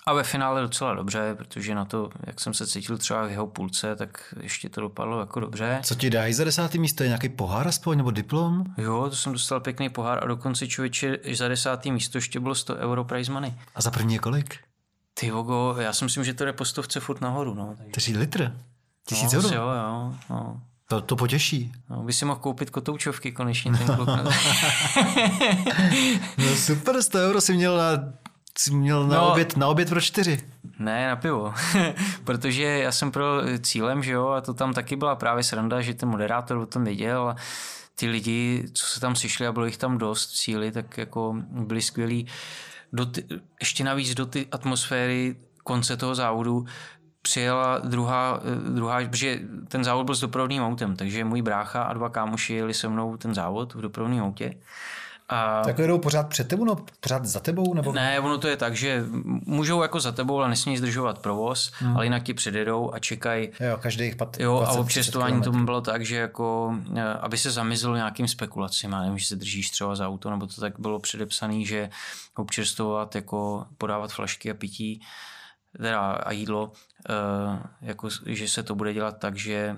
[0.09, 3.47] a ve finále docela dobře, protože na to, jak jsem se cítil třeba v jeho
[3.47, 5.81] půlce, tak ještě to dopadlo jako dobře.
[5.85, 7.03] Co ti dají za desátý místo?
[7.03, 8.65] Je nějaký pohár aspoň nebo diplom?
[8.79, 12.77] Jo, to jsem dostal pěkný pohár a dokonce člověče za desátý místo ještě bylo 100
[12.77, 13.55] euro prize money.
[13.75, 14.59] A za první je kolik?
[15.15, 17.55] Ty vogo, já si myslím, že to jde po stovce furt nahoru.
[17.55, 18.19] No, takže...
[18.19, 18.53] litr?
[19.09, 19.55] Tisíc no, euro?
[19.55, 20.61] Jo, jo, no.
[20.89, 21.73] To, to potěší.
[21.91, 24.09] No, by si mohl koupit kotoučovky konečně ten kluk.
[26.39, 28.13] no super, 100 euro si měl na
[28.59, 30.39] Jsi měl na, no, oběd, na oběd pro čtyři.
[30.79, 31.55] Ne, na pivo.
[32.25, 33.25] Protože já jsem pro
[33.61, 36.85] cílem, že jo, a to tam taky byla právě sranda, že ten moderátor o tom
[36.85, 37.37] věděl a
[37.95, 41.83] ty lidi, co se tam přišli a bylo jich tam dost cíly, tak jako byli
[41.83, 42.27] skvělí.
[42.93, 43.25] Do ty,
[43.61, 46.67] ještě navíc do ty atmosféry konce toho závodu
[47.29, 52.09] přijela druhá, druhá, protože ten závod byl s doprovodným autem, takže můj brácha a dva
[52.09, 54.55] kámoši jeli se mnou ten závod v doprovodném autě.
[55.29, 55.63] A...
[55.65, 57.75] Tak jedou pořád před tebou, no pořád za tebou?
[57.75, 57.93] Nebo...
[57.93, 59.05] Ne, ono to je tak, že
[59.47, 61.97] můžou jako za tebou, ale nesmí zdržovat provoz, hmm.
[61.97, 63.49] ale jinak ti předjedou a čekají.
[63.61, 67.95] Jo, každých pat, Jo, a občerstování to bylo tak, že jako, eh, aby se zamizl
[67.95, 71.65] nějakým spekulacím, já nevím, že se držíš třeba za auto, nebo to tak bylo předepsané,
[71.65, 71.91] že
[72.37, 75.01] občerstvovat, jako podávat flašky a pití,
[75.77, 76.88] teda a jídlo, eh,
[77.81, 79.77] jako, že se to bude dělat tak, že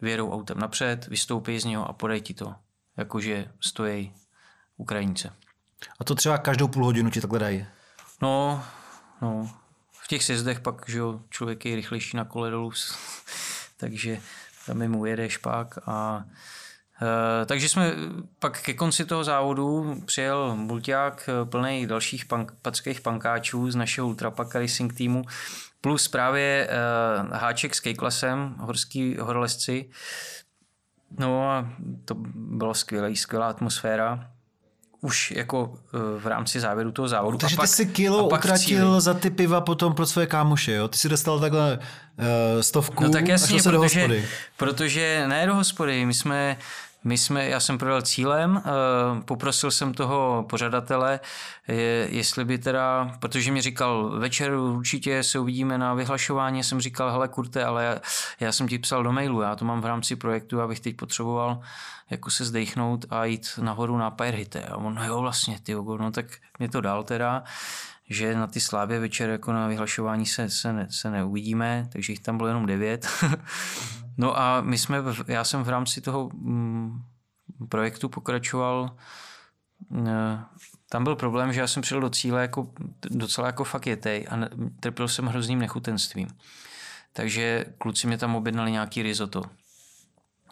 [0.00, 2.54] vědou autem napřed, vystoupí z něho a podej ti to.
[2.96, 4.14] Jakože stojí
[4.76, 5.32] Ukrajince.
[6.00, 7.66] A to třeba každou půl hodinu ti takhle dají?
[8.22, 8.64] No,
[9.22, 9.50] no.
[9.92, 12.72] V těch sjezdech pak, že jo, člověk je rychlejší na kole dolů,
[13.76, 14.20] takže
[14.66, 16.24] tam mu jede špák a
[17.42, 17.92] e, takže jsme
[18.38, 24.08] pak ke konci toho závodu přijel mulťák e, plný dalších pank, packých pankáčů z našeho
[24.08, 25.24] Ultrapak Racing týmu,
[25.82, 26.76] plus právě e,
[27.36, 29.90] háček s K-klasem, horský horolezci.
[31.18, 31.68] No a
[32.04, 34.32] to bylo skvělé, skvělá atmosféra
[35.02, 37.38] už jako eh, v rámci závěru toho závodu.
[37.38, 40.88] Takže a pak, ty si kilo utratil za ty piva potom pro své kámoše, jo?
[40.88, 42.26] Ty si dostal takhle uh,
[42.60, 44.28] stovku no tak jasně, a šel se protože, do hospody.
[44.56, 46.56] Protože ne do hospody, my jsme
[47.04, 51.20] my jsme, já jsem prodal cílem, eh, poprosil jsem toho pořadatele,
[52.08, 57.28] jestli by teda, protože mi říkal, večer určitě se uvidíme na vyhlašování, jsem říkal, hele
[57.28, 57.96] kurte, ale já,
[58.40, 61.60] já jsem ti psal do mailu, já to mám v rámci projektu, abych teď potřeboval
[62.12, 64.62] jako se zdechnout a jít nahoru na Pirehite.
[64.62, 66.26] A on, no jo, vlastně, ty no tak
[66.58, 67.44] mě to dal teda,
[68.10, 72.20] že na ty slávě večer jako na vyhlašování se, se, ne, se neuvidíme, takže jich
[72.20, 73.08] tam bylo jenom devět.
[74.16, 77.02] no a my jsme, já jsem v rámci toho mm,
[77.68, 78.96] projektu pokračoval
[80.06, 80.38] eh,
[80.88, 82.68] tam byl problém, že já jsem přijel do cíle jako,
[83.10, 84.36] docela jako fakt jetej a
[84.80, 86.28] trpěl jsem hrozným nechutenstvím.
[87.12, 89.42] Takže kluci mě tam objednali nějaký risotto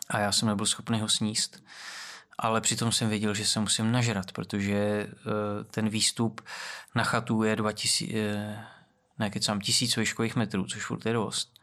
[0.09, 1.63] a já jsem nebyl schopný ho sníst.
[2.43, 5.09] Ale přitom jsem věděl, že se musím nažrat, protože eh,
[5.71, 6.41] ten výstup
[6.95, 8.65] na chatu je 2000, eh,
[9.19, 11.60] ne, kecám, tisíc výškových metrů, což furt je dost.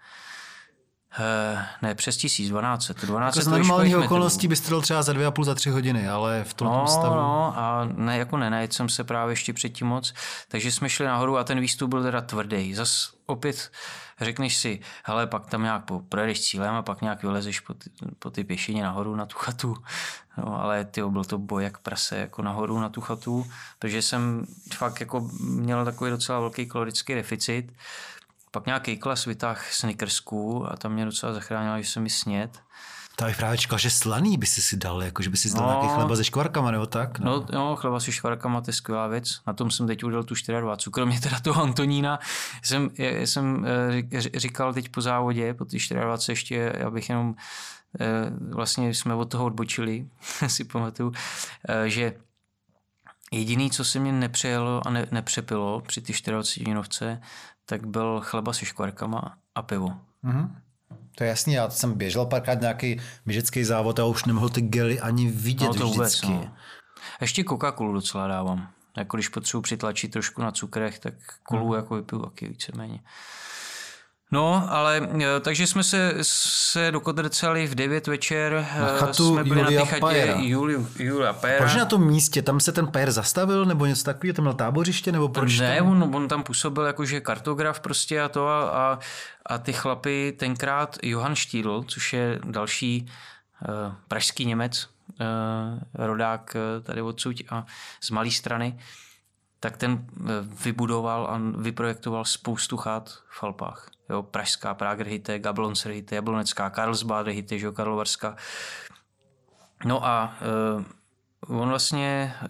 [1.20, 2.92] Uh, ne, přes tisíc, 12.
[2.92, 6.10] 12 jako z normálních okolností bys to třeba za dvě a půl, za tři hodiny,
[6.10, 7.16] ale v tom no, stavu.
[7.16, 10.14] No, a ne, jako nenajet jsem se právě ještě předtím moc,
[10.48, 12.74] takže jsme šli nahoru a ten výstup byl teda tvrdý.
[12.74, 13.72] Zas opět
[14.22, 17.90] řekneš si, hele, pak tam nějak projedeš cílem a pak nějak vylezeš po ty,
[18.20, 19.76] po ty pěšině nahoru na tu chatu.
[20.38, 23.46] No, ale ty byl to boj jak prase, jako nahoru na tu chatu,
[23.80, 27.74] protože jsem fakt jako měl takový docela velký kalorický deficit.
[28.58, 32.60] Pak nějaký klas vytáh snickersku a tam mě docela zachránila, že jsem mi snět.
[33.16, 35.68] To bych právě čekal, že slaný by si si dal, jako že by si dal
[35.68, 37.20] no, nějaký chleba se škvarkama nebo tak.
[37.20, 39.40] No, no chleba se škvarkama, to je skvělá věc.
[39.48, 40.92] Na tom jsem teď udělal tu 24.
[40.92, 42.20] Kromě teda toho Antonína,
[42.64, 47.36] jsem, jsem eh, říkal teď po závodě, po té 24 ještě, abych jenom
[48.00, 48.06] eh,
[48.54, 50.08] vlastně jsme od toho odbočili,
[50.48, 51.12] si pamatuju,
[51.70, 52.14] eh, že
[53.32, 57.22] jediný, co se mě nepřejelo a ne, nepřepilo při ty 24 hodinovce,
[57.70, 59.94] tak byl chleba se škvarkama a pivo.
[60.24, 60.50] Mm-hmm.
[61.16, 65.00] To je jasný, já jsem běžel párkrát nějaký běžecký závod a už nemohl ty gely
[65.00, 66.28] ani vidět no, to vůbec, vždycky.
[66.28, 66.56] No.
[67.22, 68.70] Ještě Coca-Colu docela dávám.
[68.98, 71.14] Jako když potřebuji přitlačit trošku na cukrech, tak
[71.44, 71.76] kolu hmm.
[71.76, 73.00] jako vypiju taky víceméně.
[74.32, 78.68] No, ale e, takže jsme se, se dokodrceli v 9 večer.
[78.80, 80.36] Na e, chatu jsme byli Julia na chatě Pajera.
[80.40, 81.66] Juli, Julia Pajera.
[81.66, 82.42] Proč na tom místě?
[82.42, 84.34] Tam se ten Pajer zastavil nebo něco takového?
[84.34, 85.60] Tam měl tábořiště nebo proč?
[85.60, 85.88] Ne, tam?
[85.88, 89.00] On, on tam působil jakože kartograf prostě a to a, a,
[89.46, 93.06] a ty chlapy tenkrát Johan Štídl, což je další
[93.70, 95.26] uh, pražský Němec, uh,
[95.94, 97.66] rodák uh, tady odsud a
[98.02, 98.80] z malé strany,
[99.60, 100.06] tak ten
[100.64, 108.36] vybudoval a vyprojektoval spoustu chat v Alpách jo, Pražská, Pragerhytte, Gablonserhytte, Jablonecká, Karlsbadehytte, že Karlovarská.
[109.86, 110.38] No a
[111.48, 112.50] uh, on vlastně uh,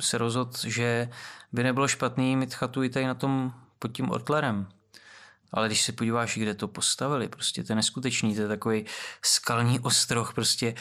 [0.00, 1.08] se rozhodl, že
[1.52, 4.66] by nebylo špatný mít chatu i tady na tom pod tím Ortlerem.
[5.52, 8.84] Ale když se podíváš, kde to postavili, prostě to je neskutečný, to je takový
[9.22, 10.74] skalní ostroh, prostě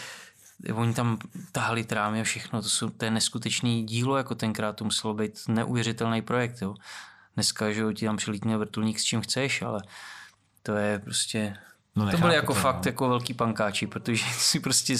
[0.73, 1.17] oni tam
[1.51, 5.39] tahali trámy a všechno, to, jsou, to je neskutečný dílo, jako tenkrát to muselo být
[5.47, 6.61] neuvěřitelný projekt.
[6.61, 6.75] Jo.
[7.35, 9.81] Dneska, že ti tam přilítne vrtulník s čím chceš, ale
[10.63, 11.55] to je prostě
[11.95, 12.89] No to byly jako to, fakt no.
[12.89, 14.95] jako velký pankáči, protože si prostě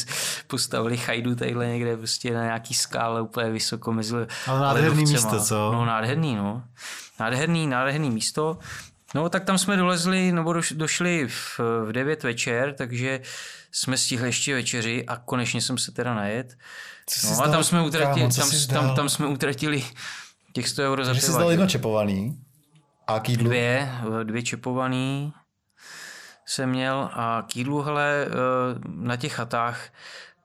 [0.48, 4.16] postavili chajdu tadyhle někde prostě na nějaký skále úplně vysoko mezi
[4.48, 5.72] Ale nádherný místo, co?
[5.72, 6.64] No nádherný, no.
[7.20, 8.60] Nádherný, nádherný místo.
[9.16, 13.22] No tak tam jsme dolezli, nebo došli v, v 9 večer, takže
[13.72, 16.58] jsme stihli ještě večeři a konečně jsem se teda najet.
[17.24, 19.84] No a tam jsme, utratili, tam, tam, tam jsme utratili
[20.54, 22.39] Těch 100 euro za ty jsi dal jedno čepovaný
[23.08, 23.47] a k jídlu?
[23.47, 23.91] Dvě,
[24.24, 25.34] dvě čepovaný
[26.45, 28.32] jsem měl a k jídlu, hele, eh,
[28.88, 29.89] na těch chatách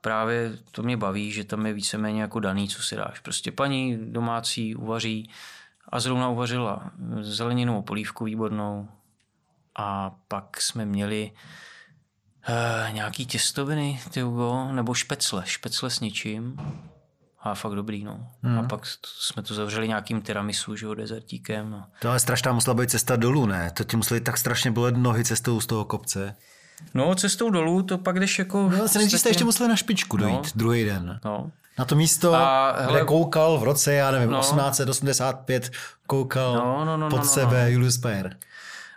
[0.01, 3.21] právě to mě baví, že tam je víceméně jako daný, co si dáš.
[3.21, 5.31] Prostě paní domácí uvaří
[5.89, 6.91] a zrovna uvařila
[7.21, 8.89] zeleninu polívku výbornou
[9.77, 11.33] a pak jsme měli
[12.49, 16.57] uh, nějaký těstoviny, tyjo, nebo špecle, špecle s ničím
[17.51, 18.31] a fakt dobrý, no.
[18.43, 18.59] Hmm.
[18.59, 21.71] A pak jsme to zavřeli nějakým tiramisu, že jo, dezertíkem.
[21.71, 21.85] No.
[22.01, 23.71] To ale strašná musela být cesta dolů, ne?
[23.75, 26.35] To ti museli tak strašně bolet nohy cestou z toho kopce.
[26.95, 28.71] No, cestou dolů, to pak jdeš jako...
[28.79, 30.51] No, se nejdřív jste ještě museli na špičku dojít, no.
[30.55, 31.21] druhý den.
[31.25, 31.51] No.
[31.79, 34.41] Na to místo, a, hele, kde koukal v roce, já nevím, no.
[34.41, 35.71] 1885,
[36.07, 37.71] koukal no, no, no, pod no, no, sebe no.
[37.71, 38.37] Julius Baer.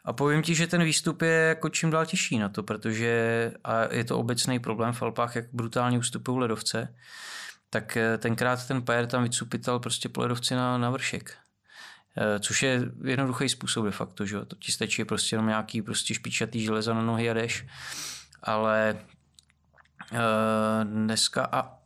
[0.05, 3.93] A povím ti, že ten výstup je jako čím dál těžší na to, protože a
[3.93, 6.93] je to obecný problém v Alpách, jak brutálně ustupují ledovce
[7.69, 11.37] tak eh, tenkrát ten pajer tam vycupital prostě poledovci na, na vršek.
[12.17, 16.13] Eh, což je jednoduchý způsob de facto, že To ti stačí prostě jenom nějaký prostě
[16.13, 17.65] špičatý železa na nohy a jdeš.
[18.43, 18.95] Ale e,
[20.83, 21.79] dneska a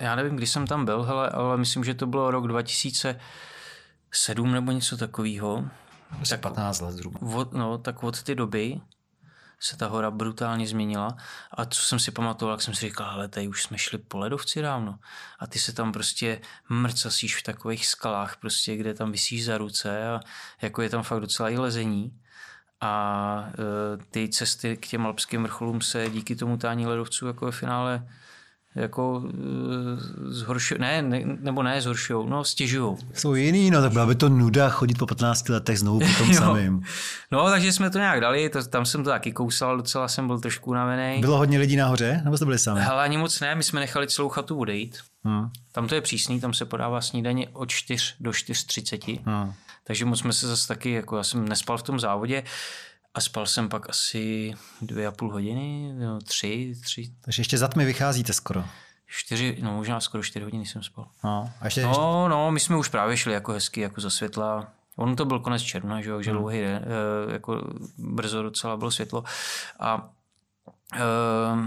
[0.00, 4.72] já nevím, kdy jsem tam byl, hele, ale myslím, že to bylo rok 2007 nebo
[4.72, 5.64] něco takového.
[6.28, 7.20] Tak 15 let zhruba.
[7.34, 8.80] Od, no, tak od té doby
[9.60, 11.16] se ta hora brutálně změnila.
[11.50, 14.18] A co jsem si pamatoval, jak jsem si říkal, ale tady už jsme šli po
[14.18, 14.98] ledovci dávno.
[15.38, 20.08] A ty se tam prostě mrcasíš v takových skalách, prostě, kde tam vysíš za ruce
[20.08, 20.20] a
[20.62, 22.20] jako je tam fakt docela i lezení.
[22.80, 27.52] A e, ty cesty k těm alpským vrcholům se díky tomu tání ledovců jako ve
[27.52, 28.08] finále
[28.74, 29.32] jako eh,
[30.28, 32.96] zhoršují, ne, ne, nebo ne zhoršují, no stěžují.
[33.14, 36.34] Jsou jiný, no tak byla by to nuda chodit po 15 letech znovu po tom
[36.34, 36.82] samým.
[37.30, 40.40] No, takže jsme to nějak dali, to, tam jsem to taky kousal, docela jsem byl
[40.40, 41.20] trošku unavený.
[41.20, 42.80] Bylo hodně lidí nahoře, nebo jste byli sami?
[42.80, 44.98] Hele, ani moc ne, my jsme nechali celou chatu odejít.
[45.24, 45.50] Hmm.
[45.72, 49.20] Tam to je přísný, tam se podává snídaně od 4 do 4.30.
[49.24, 49.52] Hmm.
[49.84, 52.42] Takže moc jsme se zase taky, jako já jsem nespal v tom závodě,
[53.14, 57.12] a spal jsem pak asi dvě a půl hodiny, no, tři, tři.
[57.20, 58.64] Takže ještě za tmy vycházíte skoro.
[59.06, 61.08] Čtyři, no možná skoro čtyři hodiny jsem spal.
[61.24, 62.00] No, a ještě, no, ještě...
[62.30, 64.72] no, my jsme už právě šli jako hezky, jako za světla.
[64.96, 66.38] On to byl konec června, že, že hmm.
[66.38, 67.62] dlouhý den, eh, jako
[67.98, 69.24] brzo docela bylo světlo.
[69.80, 70.10] A
[70.94, 71.58] uh,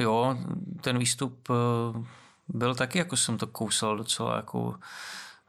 [0.00, 0.36] jo,
[0.80, 2.04] ten výstup uh,
[2.48, 4.74] byl taky, jako jsem to kousal docela jako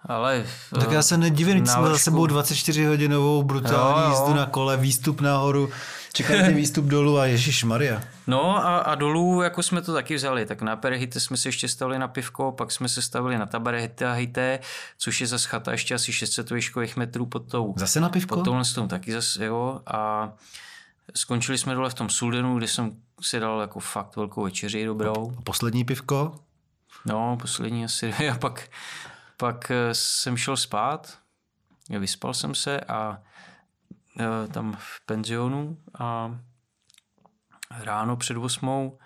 [0.06, 0.46] ale
[0.80, 4.10] tak já se nedivím, jsme za sebou 24 hodinovou brutální jo, jo.
[4.10, 5.70] jízdu na kole, výstup nahoru,
[6.14, 8.02] čekajte výstup dolů a Ježíš Maria.
[8.28, 11.68] No a, a dolů jako jsme to taky vzali, tak na Perehite jsme se ještě
[11.68, 14.60] stavili na pivko, pak jsme se stavili na Tabarehite,
[14.98, 17.74] což je zase chata ještě asi 600 výškových metrů pod tou.
[17.78, 18.36] Zase na pivko?
[18.36, 19.80] Pod touhle taky zase, jo.
[19.88, 20.30] A
[21.16, 22.92] skončili jsme dole v tom Suldenu, kde jsem
[23.22, 25.34] si dal jako fakt velkou večeři dobrou.
[25.38, 26.36] A poslední pivko?
[27.06, 28.70] No, poslední asi A pak,
[29.42, 31.18] pak eh, jsem šel spát,
[31.90, 33.22] vyspal jsem se a
[34.20, 36.40] eh, tam v penzionu a
[37.84, 38.98] ráno před osmou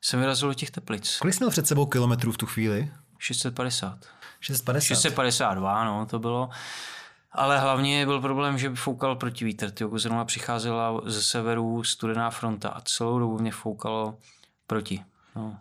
[0.00, 1.18] jsem vyrazil do těch teplic.
[1.18, 2.92] Kolik jsi měl před sebou kilometrů v tu chvíli?
[3.18, 3.98] 650.
[4.40, 4.94] 650?
[4.94, 6.50] 652, no, to bylo.
[7.32, 9.70] Ale hlavně byl problém, že foukal protivítr.
[9.70, 14.18] Tyjo, zrovna přicházela ze severu studená fronta a celou dobu mě foukalo
[14.66, 15.04] proti.
[15.36, 15.58] No.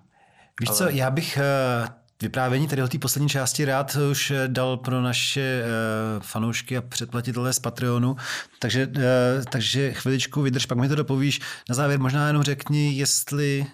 [0.59, 0.77] Víš Ale...
[0.77, 5.63] co, já bych uh, vyprávění tady o té poslední části rád už dal pro naše
[5.63, 8.15] uh, fanoušky a předplatitele z Patreonu,
[8.59, 9.03] takže, uh,
[9.51, 11.41] takže chviličku vydrž, pak mi to dopovíš.
[11.69, 13.67] Na závěr možná jenom řekni, jestli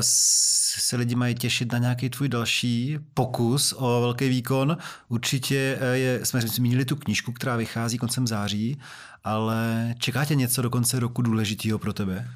[0.00, 4.76] se lidi mají těšit na nějaký tvůj další pokus o velký výkon.
[5.08, 8.80] Určitě je, jsme zmínili tu knížku, která vychází koncem září,
[9.24, 12.28] ale čeká tě něco do konce roku důležitého pro tebe?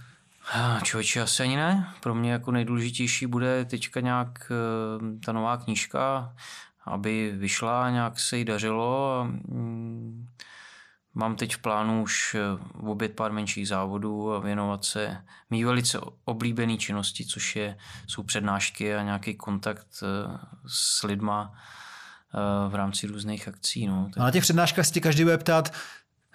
[0.82, 1.88] Člověče, asi ani ne.
[2.00, 6.34] Pro mě jako nejdůležitější bude teďka nějak eh, ta nová knížka,
[6.84, 9.24] aby vyšla, nějak se jí dařilo.
[9.28, 10.28] Mm,
[11.14, 12.40] mám teď v plánu už eh,
[12.72, 17.76] obět pár menších závodů a věnovat se mý velice oblíbený činnosti, což je,
[18.06, 21.52] jsou přednášky a nějaký kontakt eh, s lidma
[22.68, 23.86] v rámci různých akcí.
[23.86, 24.10] No.
[24.16, 25.72] A na těch přednáškách si každý bude ptát,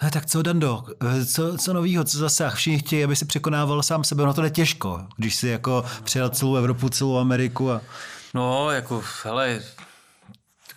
[0.04, 2.50] He, tak co Dando, eh, co, co novýho, co zase?
[2.50, 6.30] Všichni chtějí, aby si překonával sám sebe, no to je těžko, když si jako přijel
[6.30, 7.72] celou Evropu, celou Ameriku.
[7.72, 7.82] A...
[8.34, 9.62] No, jako, hele,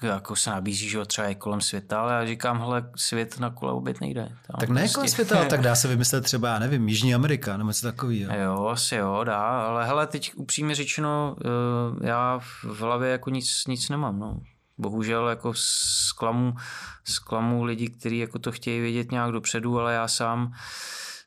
[0.02, 3.72] jako se nabízí, že třeba je kolem světa, ale já říkám, hele, svět na kole
[3.72, 4.22] obět nejde.
[4.22, 4.94] Tam tak ne prostě...
[4.94, 8.34] kolem světa, tak dá se vymyslet třeba, já nevím, Jižní Amerika nebo něco takového.
[8.36, 12.38] Jo, asi jo, dá, ale hele, teď upřímně řečeno, eh, já
[12.72, 14.40] v hlavě jako nic, nic nemám, no
[14.78, 16.54] bohužel jako zklamu,
[17.04, 20.52] zklamu lidi, kteří jako to chtějí vědět nějak dopředu, ale já sám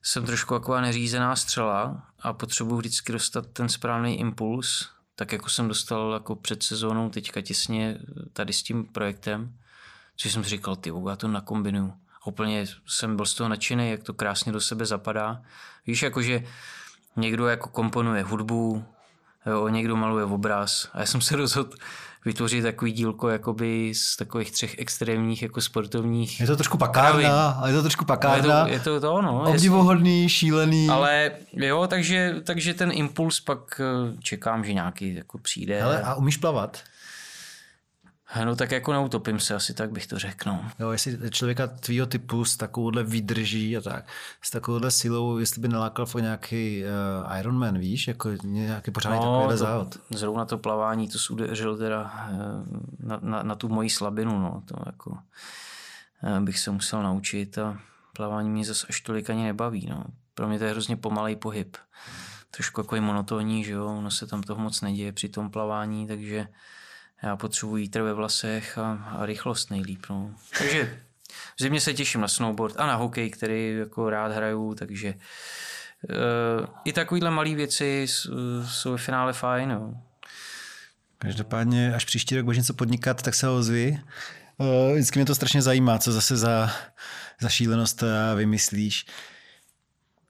[0.04, 5.68] jsem trošku taková neřízená střela a potřebuji vždycky dostat ten správný impuls, tak jako jsem
[5.68, 7.98] dostal jako před sezónou teďka těsně
[8.34, 9.54] tady s tím projektem,
[10.16, 11.94] což jsem si říkal, ty já to nakombinuju.
[12.22, 15.42] A úplně jsem byl z toho nadšený, jak to krásně do sebe zapadá.
[15.88, 16.44] Víš, jakože
[17.16, 18.86] někdo jako komponuje hudbu,
[19.46, 21.78] jo, někdo maluje obraz a já jsem se rozhodl
[22.28, 26.40] vytvořit takový dílko jakoby z takových třech extrémních jako sportovních.
[26.40, 28.68] Je to trošku pakárna, a je to trošku pakárna.
[28.68, 29.44] Je to, je to, to no.
[29.50, 30.30] Obdivohodný, jasný.
[30.30, 30.90] šílený.
[30.90, 35.82] Ale jo, takže, takže ten impuls pak eh, čekám, že nějaký jako přijde.
[35.82, 36.78] Hele, a umíš plavat?
[38.46, 40.50] No tak jako neutopím se, asi tak bych to řekl.
[40.50, 40.72] No.
[40.80, 44.08] Jo, jestli člověka tvýho typu s takovouhle výdrží a tak,
[44.42, 49.26] s takovouhle silou, jestli by nalákal v nějaký uh, Ironman, víš, jako nějaký pořádný no,
[49.26, 49.98] takovýhle závod.
[50.10, 52.40] Zrovna to plavání, to udeřil teda uh,
[53.00, 57.80] na, na, na, tu moji slabinu, no, to jako uh, bych se musel naučit a
[58.14, 60.04] plavání mě zase až tolik ani nebaví, no.
[60.34, 61.78] Pro mě to je hrozně pomalý pohyb.
[62.52, 66.48] Trošku jako monotónní, že jo, ono se tam toho moc neděje při tom plavání, takže
[67.24, 70.06] já potřebuji vítr ve vlasech a, a rychlost nejlíp.
[70.10, 70.36] No.
[70.58, 71.00] Takže
[71.56, 76.66] v zimě se těším na snowboard a na hokej, který jako rád hraju, takže uh,
[76.86, 78.08] i takovýhle malé věci
[78.68, 79.70] jsou ve finále fajn.
[79.70, 80.02] No.
[81.18, 84.00] Každopádně, až příští rok budeš něco podnikat, tak se ho ozvi.
[84.58, 86.72] Uh, vždycky mě to strašně zajímá, co zase za,
[87.42, 89.06] za šílenost eh, vymyslíš.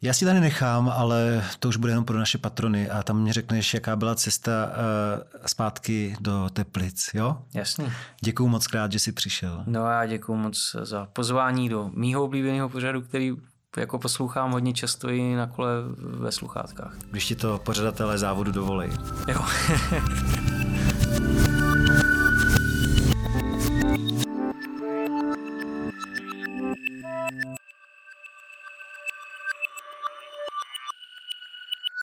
[0.02, 3.34] Já si tady nechám, ale to už bude jenom pro naše patrony a tam mě
[3.34, 7.38] řekneš, jaká byla cesta uh, zpátky do Teplic, jo?
[7.54, 7.94] Jasně.
[8.22, 9.64] Děkuju moc krát, že jsi přišel.
[9.68, 13.32] No a děkuju moc za pozvání do mýho oblíbeného pořadu, který
[13.78, 16.94] jako poslouchám hodně často i na kole ve sluchátkách.
[17.12, 18.92] Když ti to pořadatelé závodu dovolej.
[19.28, 19.46] Jo.